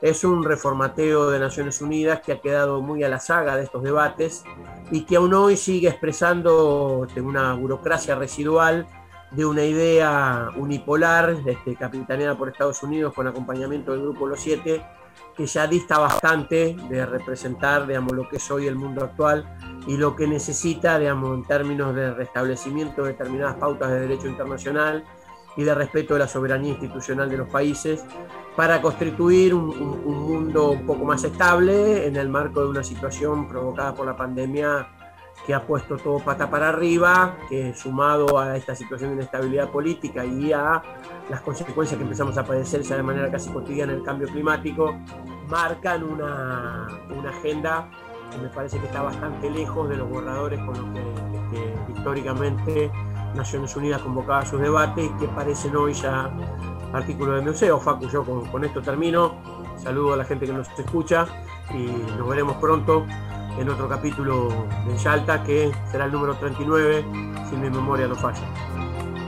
es 0.04 0.22
un 0.22 0.44
reformateo 0.44 1.30
de 1.30 1.38
Naciones 1.38 1.80
Unidas 1.80 2.20
que 2.20 2.32
ha 2.32 2.40
quedado 2.42 2.82
muy 2.82 3.02
a 3.04 3.08
la 3.08 3.18
saga 3.18 3.56
de 3.56 3.62
estos 3.62 3.82
debates 3.82 4.44
y 4.90 5.06
que 5.06 5.16
aún 5.16 5.32
hoy 5.32 5.56
sigue 5.56 5.88
expresando 5.88 7.06
este, 7.08 7.22
una 7.22 7.54
burocracia 7.54 8.14
residual 8.14 8.86
de 9.30 9.46
una 9.46 9.64
idea 9.64 10.50
unipolar, 10.56 11.34
este, 11.46 11.74
capitaneada 11.74 12.36
por 12.36 12.50
Estados 12.50 12.82
Unidos 12.82 13.14
con 13.14 13.26
acompañamiento 13.28 13.92
del 13.92 14.02
Grupo 14.02 14.26
Los 14.26 14.40
Siete, 14.40 14.84
que 15.34 15.46
ya 15.46 15.66
dista 15.66 15.98
bastante 15.98 16.76
de 16.90 17.06
representar 17.06 17.86
digamos, 17.86 18.12
lo 18.12 18.28
que 18.28 18.36
es 18.36 18.50
hoy 18.50 18.66
el 18.66 18.76
mundo 18.76 19.04
actual 19.04 19.56
y 19.86 19.96
lo 19.96 20.14
que 20.14 20.26
necesita 20.26 20.98
digamos, 20.98 21.34
en 21.34 21.44
términos 21.44 21.94
de 21.94 22.12
restablecimiento 22.12 23.04
de 23.04 23.12
determinadas 23.12 23.56
pautas 23.56 23.90
de 23.90 24.00
derecho 24.00 24.28
internacional 24.28 25.02
y 25.56 25.62
de 25.62 25.74
respeto 25.74 26.14
de 26.14 26.20
la 26.20 26.28
soberanía 26.28 26.70
institucional 26.70 27.30
de 27.30 27.36
los 27.36 27.48
países 27.48 28.04
para 28.56 28.80
constituir 28.80 29.54
un, 29.54 29.70
un 29.70 30.22
mundo 30.22 30.70
un 30.70 30.86
poco 30.86 31.04
más 31.04 31.22
estable 31.24 32.06
en 32.06 32.16
el 32.16 32.28
marco 32.28 32.60
de 32.62 32.68
una 32.68 32.82
situación 32.82 33.48
provocada 33.48 33.94
por 33.94 34.06
la 34.06 34.16
pandemia 34.16 34.88
que 35.46 35.52
ha 35.52 35.60
puesto 35.60 35.96
todo 35.96 36.20
pata 36.20 36.48
para 36.48 36.70
arriba, 36.70 37.36
que 37.48 37.74
sumado 37.74 38.38
a 38.38 38.56
esta 38.56 38.74
situación 38.74 39.10
de 39.10 39.16
inestabilidad 39.16 39.70
política 39.70 40.24
y 40.24 40.52
a 40.52 40.82
las 41.28 41.40
consecuencias 41.42 41.98
que 41.98 42.04
empezamos 42.04 42.38
a 42.38 42.44
padecer 42.44 42.82
ya 42.82 42.96
de 42.96 43.02
manera 43.02 43.30
casi 43.30 43.50
cotidiana 43.50 43.92
el 43.92 44.02
cambio 44.02 44.28
climático, 44.28 44.94
marcan 45.48 46.04
una, 46.04 46.86
una 47.14 47.30
agenda 47.30 47.90
que 48.30 48.38
me 48.38 48.48
parece 48.48 48.78
que 48.78 48.86
está 48.86 49.02
bastante 49.02 49.50
lejos 49.50 49.88
de 49.88 49.96
los 49.96 50.08
borradores 50.08 50.58
con 50.60 50.68
los 50.68 50.94
que, 50.94 51.92
históricamente 51.94 52.90
Naciones 53.34 53.74
Unidas 53.76 54.00
convocaba 54.02 54.44
sus 54.46 54.60
debates, 54.60 55.10
que 55.18 55.26
parecen 55.28 55.76
hoy 55.76 55.92
ya 55.92 56.30
artículos 56.92 57.36
de 57.36 57.50
museo. 57.50 57.78
Facu, 57.78 58.08
yo 58.08 58.24
con, 58.24 58.46
con 58.46 58.64
esto 58.64 58.80
termino. 58.80 59.34
Saludo 59.76 60.14
a 60.14 60.16
la 60.16 60.24
gente 60.24 60.46
que 60.46 60.52
nos 60.52 60.68
escucha 60.78 61.26
y 61.72 61.86
nos 62.16 62.28
veremos 62.28 62.56
pronto 62.56 63.06
en 63.58 63.68
otro 63.68 63.88
capítulo 63.88 64.66
de 64.86 64.96
Yalta, 64.96 65.42
que 65.42 65.72
será 65.90 66.06
el 66.06 66.12
número 66.12 66.34
39, 66.36 67.04
si 67.48 67.56
mi 67.56 67.70
memoria 67.70 68.06
no 68.06 68.14
falla. 68.14 68.42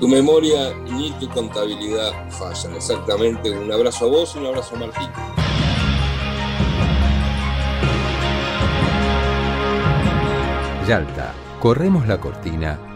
Tu 0.01 0.09
memoria 0.09 0.75
ni 0.85 1.11
tu 1.13 1.29
contabilidad 1.29 2.13
fallan, 2.31 2.75
exactamente. 2.75 3.51
Un 3.51 3.73
abrazo 3.73 4.07
a 4.07 4.09
vos 4.09 4.35
y 4.37 4.39
un 4.39 4.47
abrazo 4.47 4.77
a 4.77 4.79
Martín. 4.79 5.09
Yalta, 10.87 11.33
corremos 11.61 12.07
la 12.07 12.21
cortina 12.21 12.96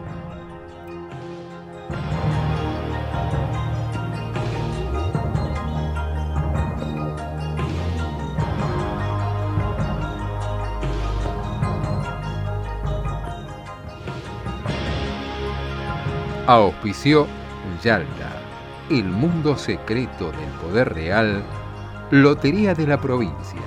Auspició 16.51 17.27
Yalta, 17.81 18.29
el 18.89 19.05
mundo 19.05 19.55
secreto 19.55 20.33
del 20.33 20.49
poder 20.61 20.93
real, 20.93 21.45
Lotería 22.09 22.73
de 22.73 22.85
la 22.87 22.99
provincia, 22.99 23.61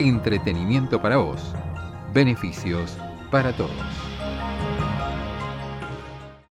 entretenimiento 0.00 1.00
para 1.00 1.18
vos, 1.18 1.54
beneficios 2.12 2.98
para 3.30 3.52
todos. 3.52 4.05